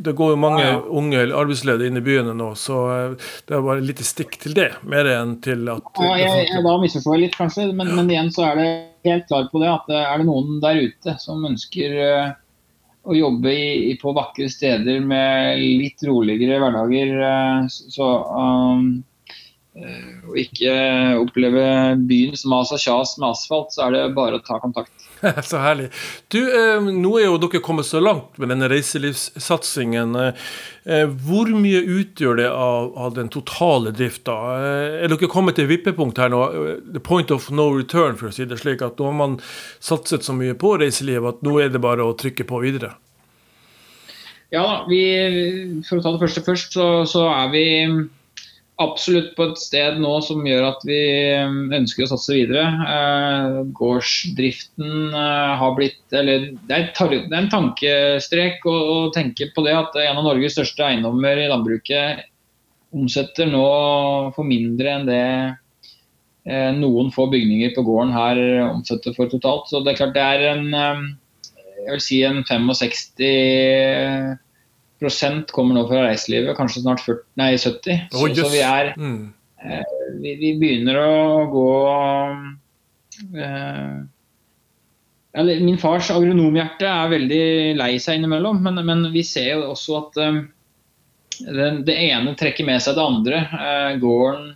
Det 0.00 0.14
går 0.16 0.32
jo 0.32 0.38
mange 0.40 0.62
ja, 0.64 0.76
ja. 0.78 0.80
unge 1.02 1.24
arbeidsledige 1.26 1.92
inn 1.92 2.00
i 2.00 2.04
byene 2.04 2.36
nå, 2.36 2.52
så 2.58 2.78
eh, 2.94 3.32
det 3.48 3.58
er 3.58 3.66
bare 3.66 3.82
et 3.82 3.88
lite 3.90 4.06
stikk 4.06 4.38
til 4.42 4.56
det. 4.56 4.70
Mer 4.88 5.10
enn 5.12 5.36
til 5.44 5.68
at 5.72 6.00
ja, 6.00 6.14
jeg, 6.22 6.46
jeg, 6.48 6.64
Da 6.64 6.76
misforstår 6.80 7.18
jeg 7.18 7.26
litt, 7.26 7.38
kanskje, 7.38 7.68
men, 7.76 7.92
men, 7.96 8.08
igjen 8.12 8.32
så 8.34 8.48
er 8.50 8.60
det 8.60 8.70
helt 9.08 9.28
klar 9.28 9.50
på 9.52 9.62
det 9.62 9.72
at 9.72 9.92
eh, 9.92 10.06
er 10.06 10.22
det 10.22 10.28
noen 10.30 10.62
der 10.62 10.80
ute 10.86 11.16
som 11.20 11.44
ønsker 11.48 11.98
uh, 12.00 12.32
å 13.02 13.16
jobbe 13.16 13.52
i, 13.52 13.94
på 13.98 14.12
vakre 14.14 14.48
steder 14.50 15.00
med 15.04 15.58
litt 15.58 16.04
roligere 16.06 16.60
hverdager, 16.62 17.16
uh, 17.18 17.66
så 17.68 18.10
um, 18.30 18.92
og 19.72 20.36
ikke 20.36 20.72
oppleve 21.16 21.64
byen 22.04 22.36
som 22.36 22.52
asa 22.58 22.76
kjas 22.76 23.14
med 23.16 23.30
asfalt, 23.30 23.72
så 23.72 23.86
er 23.86 23.94
det 23.94 24.02
bare 24.18 24.36
å 24.36 24.44
ta 24.44 24.58
kontakt. 24.60 24.92
så 25.44 25.60
herlig. 25.62 25.88
Du, 26.28 26.40
eh, 26.40 26.82
nå 26.82 27.12
er 27.18 27.28
jo 27.28 27.38
dere 27.42 27.62
kommet 27.62 27.86
så 27.86 28.00
langt 28.02 28.38
med 28.42 28.50
denne 28.50 28.68
reiselivssatsingen. 28.70 30.16
Eh, 30.18 31.04
hvor 31.26 31.50
mye 31.54 31.82
utgjør 32.00 32.40
det 32.40 32.48
av, 32.50 32.90
av 32.98 33.14
den 33.18 33.30
totale 33.32 33.94
drifta? 33.94 34.34
Eh, 34.56 34.96
er 35.04 35.12
dere 35.12 35.30
kommet 35.30 35.58
til 35.58 35.70
vippepunkt 35.70 36.18
her 36.22 36.32
nå? 36.32 36.42
The 36.94 37.02
point 37.02 37.30
of 37.34 37.50
no 37.54 37.68
return, 37.76 38.18
for 38.18 38.30
å 38.30 38.34
si 38.34 38.48
det 38.48 38.58
slik. 38.62 38.82
At 38.82 38.98
nå 38.98 39.10
har 39.10 39.18
man 39.18 39.38
satset 39.78 40.26
så 40.26 40.34
mye 40.36 40.58
på 40.58 40.74
reiselivet 40.82 41.38
at 41.38 41.46
nå 41.46 41.58
er 41.62 41.70
det 41.72 41.82
bare 41.82 42.06
å 42.06 42.16
trykke 42.18 42.48
på 42.48 42.62
videre? 42.64 42.96
Ja, 44.52 44.82
vi, 44.88 45.04
for 45.88 45.96
å 45.98 46.04
ta 46.04 46.10
det 46.12 46.24
første 46.26 46.42
først, 46.44 46.74
så, 46.76 46.88
så 47.08 47.24
er 47.30 47.54
vi 47.54 47.64
absolutt 48.82 49.32
på 49.36 49.46
et 49.50 49.60
sted 49.60 49.98
nå 50.02 50.12
som 50.24 50.44
gjør 50.46 50.66
at 50.68 50.84
vi 50.86 50.98
um, 51.40 51.70
ønsker 51.74 52.04
å 52.04 52.10
satse 52.10 52.34
videre. 52.34 52.64
Eh, 52.64 53.56
gårdsdriften 53.78 55.14
eh, 55.14 55.54
har 55.62 55.74
blitt 55.78 56.16
eller 56.16 56.50
Det 56.68 56.76
er, 56.76 57.16
en 57.38 57.50
tankestrek 57.52 58.66
å, 58.68 58.76
tenke 59.14 59.48
på 59.54 59.64
det 59.66 59.74
at 59.78 59.96
en 60.02 60.20
av 60.20 60.28
Norges 60.28 60.56
største 60.58 60.84
eiendommer 60.86 61.40
i 61.40 61.48
landbruket 61.50 62.28
omsetter 62.92 63.48
nå 63.48 63.64
for 64.36 64.44
mindre 64.44 64.92
enn 64.92 65.08
det 65.08 65.24
eh, 66.44 66.70
noen 66.76 67.08
få 67.14 67.30
bygninger 67.32 67.72
på 67.76 67.86
gården 67.88 68.14
her 68.14 68.44
omsetter 68.68 69.16
for 69.16 69.32
totalt. 69.32 69.70
Så 69.70 69.80
det 69.80 69.94
er 69.94 70.00
klart 70.04 70.16
det 70.18 70.28
er 70.28 70.48
en 70.52 71.12
jeg 71.82 71.96
vil 71.96 72.02
si 72.04 72.22
en 72.22 72.44
65 72.46 72.68
prosent 72.68 74.42
kommer 75.52 75.76
nå 75.76 75.86
fra 75.88 76.06
reiselivet, 76.06 76.56
kanskje 76.56 76.84
snart 76.84 77.02
40, 77.04 77.24
nei, 77.40 77.52
70. 77.58 78.08
Så, 78.12 78.22
oh, 78.22 78.34
så 78.34 78.48
vi 78.52 78.62
er 78.66 78.94
mm. 78.96 79.20
eh, 79.64 79.92
vi, 80.22 80.34
vi, 80.40 80.54
begynner 80.60 80.98
å 81.02 81.44
gå 81.52 81.68
eh, 83.40 84.00
Min 85.64 85.78
fars 85.80 86.10
agronomhjerte 86.12 86.88
er 86.88 87.12
veldig 87.12 87.44
lei 87.80 87.92
seg 88.02 88.18
innimellom, 88.20 88.58
men, 88.64 88.82
men 88.84 89.06
vi 89.14 89.24
ser 89.24 89.54
jo 89.54 89.70
også 89.72 90.00
at 90.02 90.18
eh, 90.20 90.42
det, 91.46 91.70
det, 91.88 91.94
ene 92.10 92.34
trekker 92.38 92.66
med 92.68 92.82
seg 92.84 92.98
det 92.98 93.06
andre. 93.06 93.44
Eh, 93.56 93.94
gården 94.02 94.50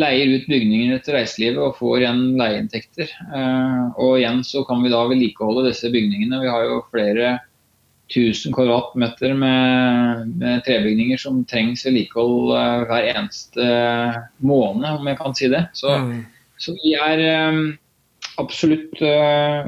leier 0.00 0.34
ut 0.36 0.48
bygningene 0.50 0.98
til 1.04 1.16
reiselivet 1.16 1.62
og 1.62 1.76
får 1.78 2.02
igjen 2.02 2.22
leieinntekter. 2.40 3.12
Eh, 3.26 3.84
og 3.96 4.18
igjen 4.18 4.42
så 4.44 4.64
kan 4.68 4.82
vi 4.84 4.92
da 4.92 5.04
vedlikeholde 5.08 5.66
disse 5.70 5.90
bygningene. 5.92 6.40
Vi 6.42 6.52
har 6.52 6.66
jo 6.68 6.82
flere 6.92 7.36
1000 8.06 8.54
kvadratmeter 8.54 9.34
med, 9.34 10.28
med, 10.38 10.62
trebygninger 10.66 11.18
som 11.18 11.42
trengs 11.50 11.82
vedlikehold 11.86 12.52
uh, 12.54 12.84
hver 12.86 13.08
eneste 13.10 13.66
måned, 14.38 14.86
om 14.92 15.10
jeg 15.10 15.18
kan 15.18 15.34
si 15.34 15.50
det. 15.50 15.64
Så, 15.74 15.96
mm. 15.98 16.20
så 16.62 16.76
vi 16.78 16.94
er 16.94 17.24
um, 17.50 17.64
absolutt 18.42 19.02
uh, 19.02 19.66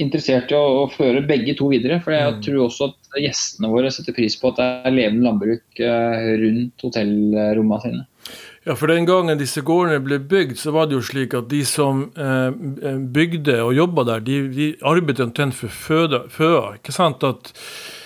interessert 0.00 0.54
i 0.54 0.58
å, 0.58 0.84
å, 0.84 0.86
føre 0.94 1.26
begge 1.26 1.56
to 1.58 1.72
videre. 1.72 1.98
For 2.04 2.14
jeg 2.14 2.36
mm. 2.36 2.44
tror 2.46 2.62
også 2.68 2.92
at 2.92 3.18
gjestene 3.24 3.72
våre 3.72 3.90
setter 3.94 4.14
pris 4.16 4.38
på 4.38 4.52
at 4.52 4.60
det 4.60 4.70
er 4.86 4.96
levende 5.00 5.26
landbruk 5.26 5.82
rundt 6.44 6.86
hotellrommene 6.86 7.82
sine. 7.82 8.06
Ja, 8.66 8.74
for 8.76 8.92
den 8.92 9.06
gangen 9.08 9.40
disse 9.40 9.62
gårdene 9.64 10.02
ble 10.04 10.18
bygd, 10.20 10.58
så 10.60 10.74
var 10.74 10.88
det 10.88 10.98
jo 10.98 11.04
slik 11.04 11.32
at 11.34 11.48
de 11.48 11.62
som 11.64 12.10
eh, 12.12 12.50
bygde 13.14 13.56
og 13.64 13.72
jobba 13.78 14.04
der, 14.10 14.26
de, 14.26 14.42
de 14.52 14.66
arbeidet 14.84 15.24
omtrent 15.24 15.56
for 15.56 15.72
føda. 15.72 16.26
Ikke 16.76 16.92
sant? 16.92 17.24
At 17.24 17.54
Eh, 17.54 17.99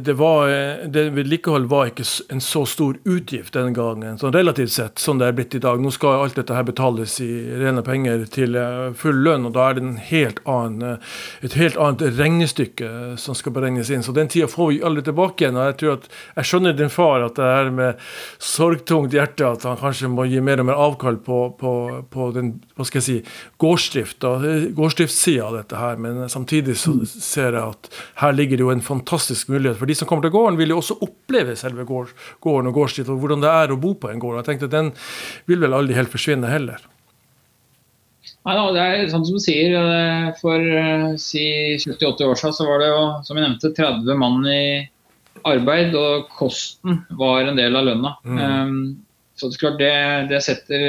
det 0.00 0.12
var, 0.16 0.48
eh, 0.48 0.86
det 0.88 1.10
vedlikehold 1.10 1.66
var 1.68 1.90
ikke 1.90 2.04
en 2.32 2.40
så 2.40 2.62
stor 2.64 2.96
utgift 3.04 3.52
den 3.52 3.74
gangen, 3.76 4.16
sånn 4.16 4.32
relativt 4.32 4.72
sett, 4.72 4.98
som 4.98 5.18
det 5.20 5.26
er 5.28 5.34
blitt 5.36 5.56
i 5.58 5.60
dag. 5.60 5.76
Nå 5.80 5.90
skal 5.92 6.22
alt 6.22 6.38
dette 6.40 6.54
her 6.56 6.64
betales 6.64 7.18
i 7.20 7.28
rene 7.60 7.82
penger 7.84 8.24
til 8.32 8.56
eh, 8.56 8.94
full 8.96 9.20
lønn, 9.26 9.44
og 9.44 9.52
da 9.52 9.66
er 9.68 9.76
det 9.76 9.90
helt 10.08 10.40
annen, 10.48 11.02
et 11.44 11.56
helt 11.60 11.76
annet 11.76 12.16
regnestykke 12.16 13.18
som 13.20 13.36
skal 13.36 13.52
beregnes 13.58 13.90
inn. 13.92 14.06
Så 14.06 14.14
den 14.16 14.32
tida 14.32 14.48
får 14.48 14.70
vi 14.72 14.80
aldri 14.88 15.04
tilbake 15.10 15.44
igjen. 15.44 15.60
og 15.60 15.68
Jeg 15.68 15.76
tror 15.82 15.98
at, 15.98 16.08
jeg 16.38 16.48
skjønner 16.48 16.78
din 16.80 16.94
far 16.94 17.26
at 17.26 17.36
det 17.36 17.52
er 17.58 17.70
med 17.82 18.08
sorgtungt 18.40 19.12
hjerte 19.12 19.52
at 19.52 19.68
han 19.68 19.76
kanskje 19.76 20.08
må 20.08 20.24
gi 20.32 20.40
mer 20.40 20.64
og 20.64 20.70
mer 20.70 20.80
avkall 20.80 21.20
på, 21.20 21.42
på, 21.60 21.74
på 22.08 22.30
den 22.32 22.54
hva 22.78 22.88
skal 22.88 23.02
jeg 23.02 23.08
si, 23.10 23.36
gårdsdrift, 23.60 24.24
gårdsdriftssida 24.78 25.44
av 25.44 25.60
dette 25.60 25.76
her. 25.76 26.00
Men 26.00 26.24
samtidig 26.32 26.80
så 26.80 26.96
ser 27.04 27.52
jeg 27.52 27.76
at 27.76 27.92
her 28.24 28.32
ligger 28.32 28.56
det 28.56 28.64
jo 28.64 28.72
en 28.72 28.84
fantastisk 28.84 29.50
mulighet 29.50 29.57
mulighet. 29.58 29.80
For 29.80 29.90
de 29.90 29.96
som 29.98 30.10
kommer 30.10 30.26
til 30.26 30.34
gården, 30.34 30.58
vil 30.60 30.74
jo 30.74 30.78
også 30.82 31.00
oppleve 31.04 31.56
selve 31.58 31.86
gården 31.88 32.70
og 32.70 32.78
gårdsdrift, 32.78 33.10
og 33.12 33.24
hvordan 33.24 33.42
det 33.44 33.50
er 33.50 33.74
å 33.74 33.80
bo 33.82 33.96
på 33.98 34.12
en 34.12 34.22
gård. 34.22 34.38
Jeg 34.40 34.48
tenkte 34.52 34.70
at 34.70 34.76
Den 34.78 34.92
vil 35.50 35.66
vel 35.66 35.76
aldri 35.76 35.98
helt 35.98 36.12
forsvinne 36.12 36.50
heller. 36.52 36.86
Nei, 38.46 38.54
da, 38.54 38.68
det 38.72 38.84
er 38.84 39.08
sånn 39.12 39.26
som 39.26 39.36
du 39.36 39.42
sier. 39.42 39.74
For 40.40 40.62
eh, 40.62 41.10
si 41.20 41.44
70-80 41.82 42.30
år 42.30 42.38
siden 42.40 42.56
så 42.56 42.68
var 42.68 42.80
det 42.82 42.92
jo, 42.92 43.02
som 43.26 43.36
jeg 43.36 43.44
nevnte, 43.44 43.74
30 43.76 44.20
mann 44.20 44.46
i 44.48 44.62
arbeid, 45.48 45.94
og 45.98 46.30
kosten 46.38 47.02
var 47.18 47.48
en 47.48 47.58
del 47.58 47.76
av 47.78 47.88
lønna. 47.88 48.14
Mm. 48.24 48.38
Um, 48.38 48.80
så 49.38 49.50
det, 49.50 49.60
klart, 49.60 49.78
det, 49.80 49.92
det, 50.32 50.40
setter 50.44 50.86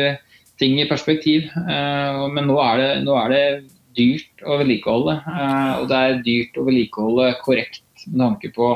ting 0.62 0.79
i 0.82 0.88
perspektiv. 0.89 1.49
Uh, 1.55 2.25
men 2.34 2.49
nå 2.49 2.58
er, 2.63 2.82
det, 2.82 2.89
nå 3.05 3.17
er 3.19 3.36
det 3.36 3.43
dyrt 3.97 4.45
å 4.45 4.60
vedlikeholde. 4.62 5.19
Uh, 5.27 5.73
og 5.82 5.91
det 5.91 5.99
er 5.99 6.23
dyrt 6.25 6.60
å 6.60 6.65
vedlikeholde 6.67 7.29
korrekt 7.43 7.84
med 8.10 8.24
tanke 8.26 8.52
på 8.56 8.72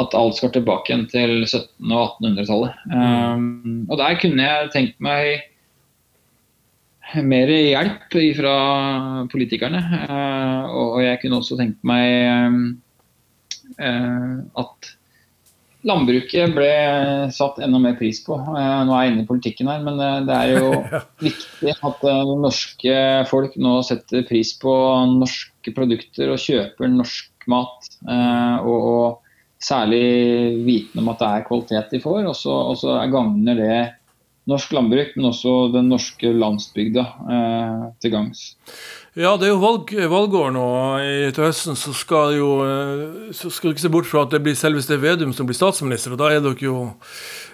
at 0.00 0.14
alt 0.16 0.38
skal 0.38 0.52
tilbake 0.54 0.88
igjen 0.88 1.08
til 1.10 1.32
1700- 1.44 1.96
og 1.98 2.22
1800-tallet. 2.22 2.84
Um, 2.88 3.82
og 3.90 3.98
der 4.00 4.16
kunne 4.20 4.46
jeg 4.46 4.70
tenkt 4.72 5.02
meg 5.04 5.48
mer 7.28 7.50
hjelp 7.52 8.16
fra 8.38 8.56
politikerne. 9.32 9.82
Uh, 10.08 10.72
og 10.72 11.02
jeg 11.04 11.20
kunne 11.20 11.42
også 11.42 11.60
tenkt 11.60 11.84
meg 11.84 12.08
uh, 13.76 14.40
at 14.64 14.92
landbruket 15.86 16.52
ble 16.54 16.70
satt 17.34 17.58
enda 17.62 17.80
mer 17.82 17.96
pris 17.98 18.20
på. 18.24 18.36
Eh, 18.38 18.78
nå 18.86 18.94
er 18.94 19.04
jeg 19.04 19.12
inne 19.12 19.24
i 19.24 19.28
politikken 19.28 19.70
her, 19.70 19.82
men 19.84 19.98
eh, 20.02 20.20
det 20.28 20.38
er 20.38 20.52
jo 20.54 21.00
viktig 21.26 21.74
at 21.74 22.06
eh, 22.08 22.32
norske 22.44 22.96
folk 23.30 23.56
nå 23.60 23.74
setter 23.86 24.26
pris 24.28 24.54
på 24.62 24.74
norske 25.16 25.74
produkter 25.74 26.32
og 26.32 26.42
kjøper 26.42 26.90
norsk 26.92 27.31
mat. 27.50 27.90
Og, 28.66 29.18
særlig 29.62 30.06
viten 30.66 30.98
om 30.98 31.12
at 31.12 31.20
det 31.20 31.26
er 31.28 31.44
kvalitet 31.46 31.92
de 31.94 32.00
får. 32.02 32.24
Og 32.26 32.72
så 32.80 32.94
gagner 33.12 33.54
det 33.54 33.76
norsk 34.50 34.72
landbruk, 34.74 35.12
men 35.14 35.28
også 35.28 35.52
den 35.70 35.86
norske 35.92 36.32
landsbygda 36.34 37.04
til 38.02 38.10
gangs. 38.10 38.48
Ja, 39.12 39.34
det 39.36 39.44
er 39.44 39.50
jo 39.52 39.60
valg, 39.60 39.90
valgår 40.08 40.54
nå. 40.54 40.66
Til 41.36 41.44
høsten 41.44 41.76
så 41.76 41.92
skal, 41.92 42.32
jo, 42.38 42.52
eh, 42.64 43.32
så 43.36 43.50
skal 43.52 43.68
du 43.68 43.74
ikke 43.74 43.84
se 43.84 43.92
bort 43.92 44.08
fra 44.08 44.22
at 44.24 44.32
det 44.32 44.40
blir 44.40 44.56
selveste 44.56 44.96
Vedum 45.02 45.34
som 45.36 45.48
blir 45.48 45.58
statsminister. 45.58 46.14
og 46.14 46.22
Da 46.22 46.30
er 46.32 46.40
dere 46.40 46.64
jo 46.64 46.76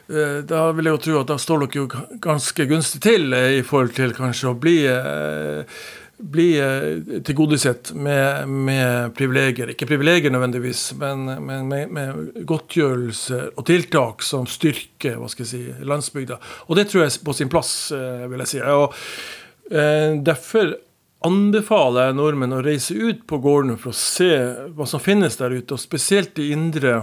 eh, 0.06 0.38
da 0.46 0.68
vil 0.70 0.86
jeg 0.86 0.94
jo 0.94 1.00
tro 1.02 1.16
at 1.18 1.32
da 1.32 1.38
står 1.42 1.64
dere 1.64 1.80
jo 1.80 1.88
ganske 2.22 2.66
gunstig 2.70 3.02
til 3.02 3.34
eh, 3.34 3.58
i 3.58 3.64
forhold 3.66 3.90
til 3.96 4.14
kanskje 4.14 4.52
å 4.52 4.54
bli, 4.54 4.76
bli 6.18 6.48
tilgodesett 7.24 7.92
med, 7.94 8.48
med 8.48 9.14
privilegier. 9.14 9.70
Ikke 9.70 9.86
privilegier 9.86 10.34
nødvendigvis, 10.34 10.82
men, 10.98 11.24
men 11.46 11.68
med, 11.70 11.92
med, 11.94 12.24
godtgjørelse 12.48 13.40
og 13.54 13.66
tiltak 13.68 14.24
som 14.26 14.48
styrker 14.50 15.20
hva 15.20 15.30
skal 15.30 15.46
jeg 15.46 15.52
si, 15.52 15.86
landsbygda. 15.86 16.40
Og 16.66 16.78
det 16.78 16.88
tror 16.90 17.04
jeg 17.04 17.14
er 17.14 17.24
på 17.28 17.36
sin 17.38 17.52
plass, 17.52 17.72
vil 17.94 18.44
jeg 18.44 18.52
si. 18.54 18.62
Og 18.66 18.94
Derfor 20.24 20.72
anbefaler 21.26 22.08
jeg 22.08 22.16
nordmenn 22.18 22.54
å 22.54 22.62
reise 22.62 22.94
ut 22.94 23.24
på 23.28 23.40
gårdene 23.42 23.78
for 23.80 23.92
å 23.92 23.98
se 23.98 24.32
hva 24.74 24.86
som 24.86 25.02
finnes 25.02 25.38
der 25.40 25.54
ute, 25.56 25.74
og 25.74 25.82
spesielt 25.82 26.38
i 26.38 26.52
indre 26.54 27.02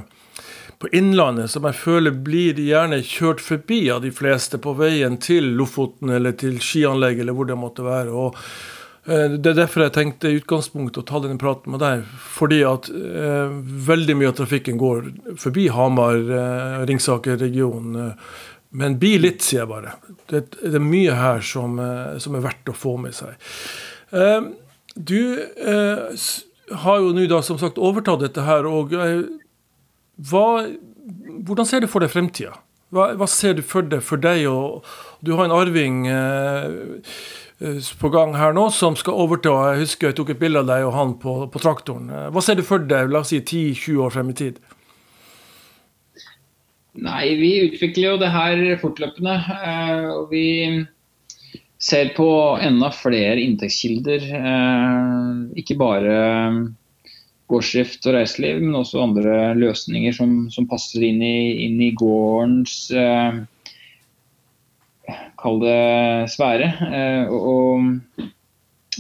på 0.79 0.89
Innlandet, 0.95 1.51
som 1.51 1.65
jeg 1.67 1.77
føler 1.79 2.15
blir 2.25 2.59
gjerne 2.59 2.99
kjørt 3.05 3.43
forbi 3.43 3.85
av 3.91 4.01
de 4.03 4.11
fleste 4.15 4.59
på 4.61 4.75
veien 4.75 5.15
til 5.23 5.53
Lofoten 5.59 6.11
eller 6.15 6.35
til 6.39 6.59
skianlegg 6.63 7.21
eller 7.23 7.35
hvor 7.35 7.47
det 7.47 7.59
måtte 7.59 7.85
være. 7.85 8.11
og 8.11 8.35
eh, 8.35 8.74
det 9.05 9.51
er 9.51 9.57
derfor 9.59 9.83
jeg 9.83 9.93
tenkte 9.93 10.31
i 10.31 10.39
utgangspunktet 10.39 11.03
å 11.03 11.05
ta 11.05 11.19
denne 11.21 11.37
praten 11.37 11.75
med 11.75 11.83
deg. 11.83 12.05
Fordi 12.33 12.63
at 12.65 12.89
eh, 12.89 13.53
veldig 13.89 14.15
mye 14.17 14.31
av 14.31 14.39
trafikken 14.39 14.79
går 14.81 15.11
forbi 15.41 15.67
Hamar, 15.73 16.17
eh, 16.17 16.85
Ringsaker-regionen. 16.89 17.99
Eh, 18.01 18.41
men 18.81 18.97
bli 18.99 19.13
litt, 19.21 19.45
sier 19.45 19.61
jeg 19.61 19.71
bare. 19.71 19.93
Det, 20.31 20.41
det 20.57 20.73
er 20.79 20.83
mye 20.83 21.15
her 21.15 21.45
som, 21.45 21.77
eh, 21.79 22.17
som, 22.23 22.35
er 22.35 22.43
verdt 22.47 22.73
å 22.73 22.75
få 22.75 22.95
med 23.03 23.15
seg. 23.15 23.37
Eh, 24.09 24.49
du 24.95 25.21
eh, 25.37 26.27
har 26.83 27.01
jo 27.03 27.13
nå 27.15 27.29
da 27.29 27.43
som 27.45 27.61
sagt 27.61 27.77
overtatt 27.77 28.25
dette 28.25 28.43
her. 28.47 28.65
og 28.65 28.95
eh, 28.97 29.21
hva, 30.31 30.47
Hvordan 31.45 31.69
ser 31.69 31.85
du 31.85 31.91
for 31.91 32.01
deg 32.03 32.13
fremtida? 32.15 32.57
Hva, 32.95 33.11
hva, 33.19 33.27
ser 33.29 33.57
du 33.57 33.63
for 33.65 33.85
deg 33.85 34.03
for 34.05 34.21
deg? 34.21 34.47
og 34.49 34.85
Du 35.21 35.35
har 35.37 35.45
en 35.45 35.55
arving 35.55 36.05
på 37.59 38.09
gang 38.11 38.33
her 38.35 38.55
nå 38.55 38.69
som 38.75 38.97
skal 38.99 39.19
overta. 39.25 39.53
Jeg 39.71 39.85
husker 39.85 40.09
jeg 40.09 40.17
tok 40.17 40.33
et 40.33 40.41
bilde 40.41 40.63
av 40.63 40.69
deg 40.69 40.87
og 40.87 40.95
han 40.95 41.13
på, 41.21 41.35
på 41.51 41.61
traktoren. 41.63 42.09
Hva 42.33 42.43
ser 42.43 42.59
du 42.59 42.65
for 42.67 42.83
deg 42.83 43.11
la 43.11 43.21
oss 43.23 43.31
si 43.31 43.39
10-20 43.41 44.01
år 44.05 44.15
frem 44.15 44.33
i 44.33 44.39
tid? 44.41 44.59
Nei, 46.95 47.35
Vi 47.39 47.53
utvikler 47.67 48.13
jo 48.13 48.19
det 48.19 48.31
her 48.31 48.65
fortløpende. 48.79 49.39
og 50.15 50.29
vi 50.31 50.45
ser 51.85 52.11
på 52.15 52.27
enda 52.63 52.89
flere 52.95 53.41
inntektskilder. 53.43 54.27
Eh, 54.39 55.31
ikke 55.61 55.77
bare 55.79 56.15
gårdsdrift 57.51 58.07
og 58.09 58.15
reiseliv, 58.17 58.61
men 58.63 58.79
også 58.79 59.03
andre 59.03 59.53
løsninger 59.59 60.15
som, 60.15 60.37
som 60.53 60.69
passer 60.69 61.03
inn 61.05 61.21
i, 61.21 61.65
inn 61.67 61.81
i 61.83 61.91
gårdens 61.97 62.89
eh, 62.95 63.43
Kall 65.39 65.59
det 65.61 65.79
sfære. 66.33 66.69
Eh, 66.99 67.33
og, 67.33 68.21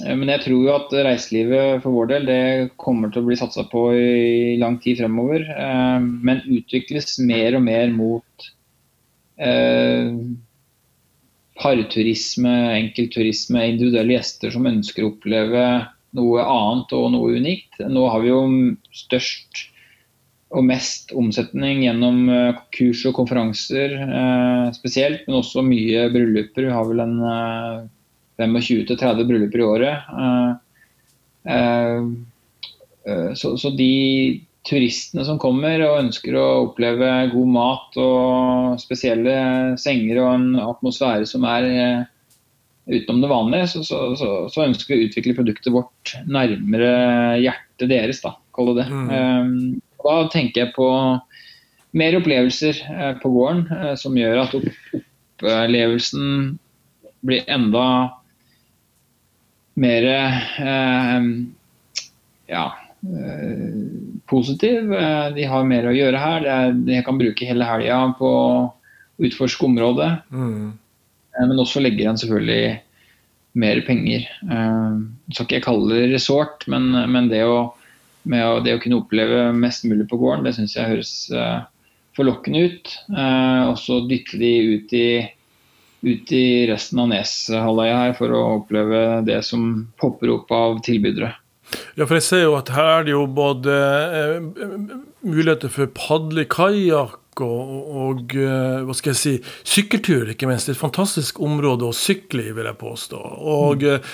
men 0.05 0.31
jeg 0.33 0.43
tror 0.45 0.65
jo 0.67 0.73
at 0.75 0.95
reiselivet 1.07 1.83
for 1.83 1.95
vår 1.95 2.11
del 2.13 2.29
det 2.29 2.41
kommer 2.81 3.11
til 3.11 3.23
å 3.23 3.29
bli 3.29 3.37
satsa 3.39 3.65
på 3.71 3.87
i 3.95 4.55
lang 4.61 4.77
tid 4.83 4.99
fremover. 5.01 5.47
men 6.01 6.43
utvikles 6.45 7.17
mer 7.23 7.57
og 7.57 7.65
mer 7.65 7.93
mot 7.95 8.49
parturisme, 11.59 12.53
enkeltturisme, 12.75 13.63
individuelle 13.71 14.17
gjester 14.17 14.51
som 14.53 14.67
ønsker 14.69 15.05
å 15.05 15.13
oppleve 15.13 15.63
noe 16.15 16.43
annet 16.43 16.93
og 16.95 17.07
noe 17.15 17.39
unikt. 17.39 17.79
Nå 17.79 18.07
har 18.11 18.23
vi 18.23 18.31
jo 18.31 18.41
størst 18.95 19.65
og 20.53 20.65
mest 20.65 21.11
omsetning 21.17 21.83
gjennom 21.85 22.29
eh, 22.29 22.57
kurs 22.75 23.01
og 23.09 23.15
konferanser 23.17 23.95
eh, 23.97 24.67
spesielt, 24.75 25.25
men 25.25 25.39
også 25.39 25.63
mye 25.65 26.05
brylluper. 26.13 26.67
Vi 26.67 26.75
har 26.75 26.89
vel 26.89 27.01
en 27.03 27.15
eh, 27.25 27.79
25-30 28.45 29.25
brylluper 29.25 29.63
i 29.63 29.65
året. 29.65 30.09
Eh, 30.21 30.51
eh, 31.55 32.09
eh, 33.09 33.31
så, 33.33 33.55
så 33.57 33.71
de 33.75 33.95
turistene 34.65 35.25
som 35.25 35.39
kommer 35.41 35.81
og 35.85 35.99
ønsker 36.03 36.37
å 36.37 36.45
oppleve 36.67 37.09
god 37.33 37.49
mat 37.53 37.97
og 38.01 38.81
spesielle 38.81 39.35
senger 39.81 40.21
og 40.23 40.29
en 40.31 40.47
atmosfære 40.61 41.27
som 41.29 41.45
er 41.49 41.67
eh, 41.69 42.05
utenom 42.85 43.23
det 43.23 43.31
vanlige, 43.31 43.67
så, 43.73 43.81
så, 43.85 43.99
så, 44.17 44.29
så 44.53 44.65
ønsker 44.67 44.93
vi 44.93 44.99
å 45.01 45.09
utvikle 45.09 45.37
produktet 45.37 45.73
vårt 45.73 46.15
nærmere 46.29 46.93
hjertet 47.41 47.89
deres, 47.89 48.21
da, 48.21 48.35
kall 48.53 48.75
det 48.75 48.83
det. 48.83 48.87
Mm. 48.93 49.81
Da 50.05 50.15
tenker 50.33 50.65
jeg 50.65 50.75
på 50.75 50.87
mer 51.95 52.19
opplevelser 52.19 52.79
uh, 52.91 53.13
på 53.21 53.31
gården, 53.33 53.65
uh, 53.71 53.93
som 53.99 54.17
gjør 54.19 54.43
at 54.45 54.55
opplevelsen 54.59 56.55
blir 57.25 57.45
enda 57.49 57.85
mer 59.81 60.09
uh, 60.61 61.29
ja, 62.51 62.65
positiv. 64.25 64.93
Eh, 64.93 65.27
de 65.35 65.45
har 65.49 65.67
mer 65.67 65.87
å 65.89 65.93
gjøre 65.95 66.21
her. 66.21 66.73
de 66.73 67.01
kan 67.05 67.19
bruke 67.19 67.47
hele 67.47 67.67
helga 67.67 67.99
på 68.19 68.25
å 68.25 68.73
utforske 69.25 69.65
området. 69.65 70.11
Mm. 70.31 70.73
Eh, 71.35 71.45
men 71.45 71.61
også 71.61 71.83
legger 71.83 72.05
igjen 72.05 72.21
selvfølgelig 72.21 72.79
mer 73.55 73.81
penger. 73.87 74.25
Så 75.31 75.37
skal 75.37 75.45
ikke 75.45 75.59
jeg 75.61 75.63
kalle 75.63 75.93
det 75.93 76.07
resort, 76.11 76.65
men, 76.67 76.89
men 77.07 77.29
det, 77.31 77.45
å, 77.47 77.71
å, 78.25 78.59
det, 78.65 78.75
å, 78.75 78.81
kunne 78.81 78.99
oppleve 78.99 79.47
mest 79.55 79.85
mulig 79.87 80.07
på 80.09 80.19
gården, 80.21 80.45
det 80.47 80.55
syns 80.57 80.75
jeg 80.77 80.89
høres 80.89 81.13
uh, 81.33 81.65
forlokkende 82.17 82.65
ut. 82.65 82.93
Uh, 83.11 83.71
og 83.71 83.79
så 83.81 84.01
dytte 84.09 84.39
de 84.41 84.51
ut 84.75 84.95
i, 84.97 85.07
ut 86.05 86.35
i 86.35 86.45
resten 86.69 87.03
av 87.03 87.11
Neshalvøya 87.13 87.97
her 88.03 88.15
for 88.17 88.33
å 88.33 88.45
oppleve 88.59 89.01
det 89.27 89.41
som 89.47 89.85
popper 90.01 90.33
opp 90.37 90.53
av 90.55 90.79
tilbydere. 90.85 91.33
Ja, 91.97 92.05
for 92.05 92.17
jeg 92.19 92.25
ser 92.27 92.43
jo 92.43 92.57
at 92.59 92.69
her 92.73 92.89
er 92.99 93.05
det 93.05 93.13
jo 93.15 93.25
både 93.29 93.75
uh, 93.75 94.97
muligheter 95.25 95.71
for 95.73 95.91
padlekajakk 95.97 97.21
og, 97.43 97.71
og, 97.99 98.31
hva 98.31 98.93
skal 98.95 99.11
jeg 99.11 99.19
si, 99.19 99.31
sykkeltur, 99.67 100.29
ikke 100.31 100.47
minst. 100.47 100.69
Et 100.71 100.79
fantastisk 100.79 101.41
område 101.43 101.83
å 101.83 101.91
sykle 101.91 102.45
i, 102.45 102.53
vil 102.55 102.69
jeg 102.69 102.79
påstå. 102.79 103.19
Og 103.19 103.83
mm. 103.83 104.05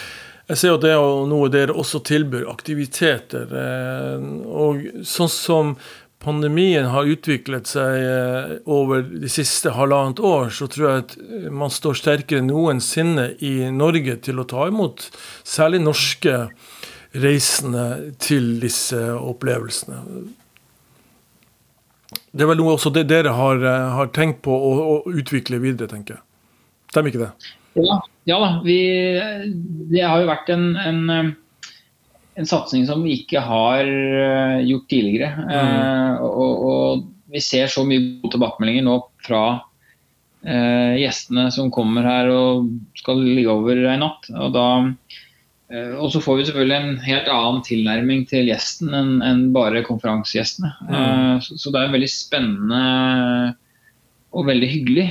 Eh, 0.48 0.54
jeg 0.54 0.62
ser 0.62 0.78
at 0.78 0.86
det 0.86 0.94
er 0.96 1.26
noe 1.30 1.50
dere 1.54 1.76
også 1.78 2.04
tilbyr, 2.08 2.48
aktiviteter. 2.52 3.52
Eh, 3.64 4.30
og 4.48 4.88
sånn 5.08 5.32
som 5.32 5.76
pandemien 6.22 6.86
har 6.94 7.10
utviklet 7.10 7.70
seg 7.70 7.96
eh, 7.98 8.52
over 8.70 9.02
de 9.10 9.30
siste 9.32 9.74
halvannet 9.74 10.22
år, 10.22 10.52
så 10.54 10.68
tror 10.70 10.88
jeg 10.88 11.06
at 11.06 11.16
man 11.54 11.74
står 11.74 11.98
sterkere 11.98 12.44
enn 12.44 12.52
noensinne 12.52 13.32
i 13.42 13.56
Norge 13.74 14.20
til 14.26 14.42
å 14.42 14.48
ta 14.50 14.68
imot 14.70 15.08
særlig 15.48 15.82
norske 15.82 16.44
reisende 17.12 18.14
til 18.22 18.54
disse 18.62 19.00
opplevelsene. 19.18 20.04
Det 22.32 22.46
er 22.46 22.48
vel 22.48 22.62
noe 22.62 22.78
også 22.78 22.94
dere 22.96 23.34
har, 23.36 23.64
eh, 23.66 23.90
har 23.98 24.12
tenkt 24.16 24.44
på 24.46 24.56
å, 24.56 24.72
å, 24.94 24.96
utvikle 25.10 25.60
videre, 25.64 25.90
tenker 25.92 26.20
jeg. 26.20 26.24
Stemmer 26.92 27.12
ikke 27.12 27.26
det? 27.26 27.32
Ja, 27.82 27.98
ja 28.30 28.38
da. 28.42 28.52
Vi, 28.66 28.80
det 29.92 30.04
har 30.06 30.22
jo 30.22 30.30
vært 30.30 30.52
en, 30.54 30.68
en, 30.78 31.02
eh, 31.10 31.32
en, 32.40 32.50
satsing 32.50 32.86
som 32.90 33.04
vi 33.06 33.22
ikke 33.22 33.44
har 33.46 33.82
eh, 33.88 34.62
gjort 34.68 34.88
tidligere. 34.92 35.32
Mm. 35.42 35.50
Eh, 35.58 36.30
og, 36.30 36.70
og, 36.72 37.10
vi 37.32 37.40
ser 37.40 37.70
så 37.72 37.86
mye 37.88 38.20
gode 38.20 38.34
tilbakemeldinger 38.34 38.84
nå 38.84 38.98
fra 39.24 39.44
eh, 40.44 40.98
gjestene 41.00 41.46
som 41.56 41.70
kommer 41.72 42.04
her 42.04 42.28
og 42.28 42.66
skal 43.00 43.22
ligge 43.24 43.54
over 43.54 43.86
ei 43.88 43.96
natt. 44.02 44.28
Og 44.36 44.52
da 44.52 44.66
Eh, 45.72 45.94
og 45.96 46.12
så 46.12 46.20
får 46.24 46.38
vi 46.38 46.46
selvfølgelig 46.50 46.78
en 46.78 46.96
helt 47.06 47.30
annen 47.32 47.64
tilnærming 47.64 48.26
til 48.30 48.50
gjesten 48.52 48.92
enn 48.96 49.12
en 49.24 49.44
bare 49.56 49.84
konferansegjestene. 49.88 50.72
Mm. 50.90 51.42
Så, 51.46 51.58
så, 51.58 51.72
det 51.72 51.80
er 51.80 51.88
en 51.88 51.96
veldig 51.96 52.12
spennende 52.12 52.82
og 54.32 54.48
veldig 54.48 54.68
hyggelig. 54.72 55.06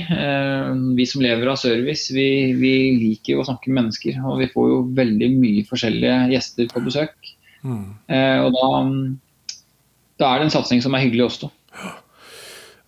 Vi 0.97 1.05
som 1.05 1.21
lever 1.21 1.51
av 1.51 1.59
service, 1.61 2.09
vi, 2.15 2.25
vi 2.57 2.73
liker 2.97 3.35
jo 3.35 3.43
å 3.43 3.47
snakke 3.47 3.69
med 3.69 3.83
mennesker. 3.83 4.17
Og 4.25 4.41
vi 4.41 4.49
får 4.49 4.69
jo 4.71 4.79
veldig 4.97 5.29
mye 5.35 5.65
forskjellige 5.69 6.15
gjester 6.33 6.69
på 6.71 6.81
besøk. 6.87 7.31
Mm. 7.61 7.83
Og 8.41 8.49
da, 8.55 8.69
da, 10.17 10.31
er 10.31 10.41
det 10.41 10.47
en 10.47 10.55
satsing 10.55 10.81
som 10.81 10.97
er 10.97 11.05
hyggelig 11.05 11.27
også. 11.27 11.51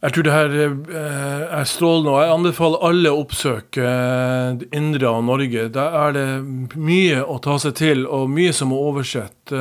Jeg 0.03 0.11
tror 0.11 0.25
det 0.27 0.33
her 0.35 0.55
eh, 0.59 1.43
er 1.59 1.67
strålende, 1.69 2.11
og 2.11 2.19
jeg 2.19 2.31
anbefaler 2.33 2.81
alle 2.89 3.11
å 3.13 3.21
oppsøke 3.21 3.83
eh, 3.87 4.63
indre 4.75 5.07
av 5.07 5.21
Norge. 5.23 5.69
Der 5.71 5.95
er 5.95 6.15
det 6.17 6.25
mye 6.75 7.21
å 7.23 7.37
ta 7.43 7.55
seg 7.63 7.77
til, 7.79 8.03
og 8.03 8.27
mye 8.33 8.51
som 8.55 8.73
er 8.75 8.89
oversett. 8.89 9.53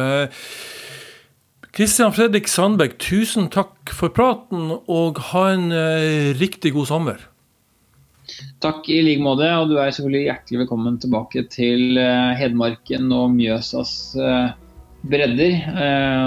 Kristian 1.72 2.12
Fredrik 2.12 2.50
Sandberg, 2.52 2.98
tusen 3.00 3.46
takk 3.52 3.92
for 3.96 4.12
praten, 4.12 4.74
og 4.92 5.20
ha 5.30 5.46
en 5.54 5.70
eh, 5.72 6.32
riktig 6.36 6.74
god 6.76 6.90
sommer. 6.90 7.22
Takk 8.60 8.90
i 8.92 9.00
like 9.06 9.24
måte, 9.24 9.48
og 9.56 9.72
du 9.72 9.78
er 9.80 9.88
selvfølgelig 9.88 10.26
hjertelig 10.28 10.62
velkommen 10.62 11.00
tilbake 11.00 11.46
til 11.52 11.98
Hedmarken 12.38 13.10
og 13.12 13.32
Mjøsas 13.34 13.96
bredder. 15.02 15.58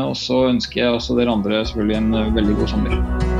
Og 0.09 0.17
så 0.19 0.43
ønsker 0.51 0.83
jeg 0.83 0.97
også 0.99 1.17
dere 1.17 1.37
andre 1.37 1.63
selvfølgelig 1.65 2.01
en 2.01 2.35
veldig 2.35 2.59
god 2.59 2.73
sommer. 2.75 3.34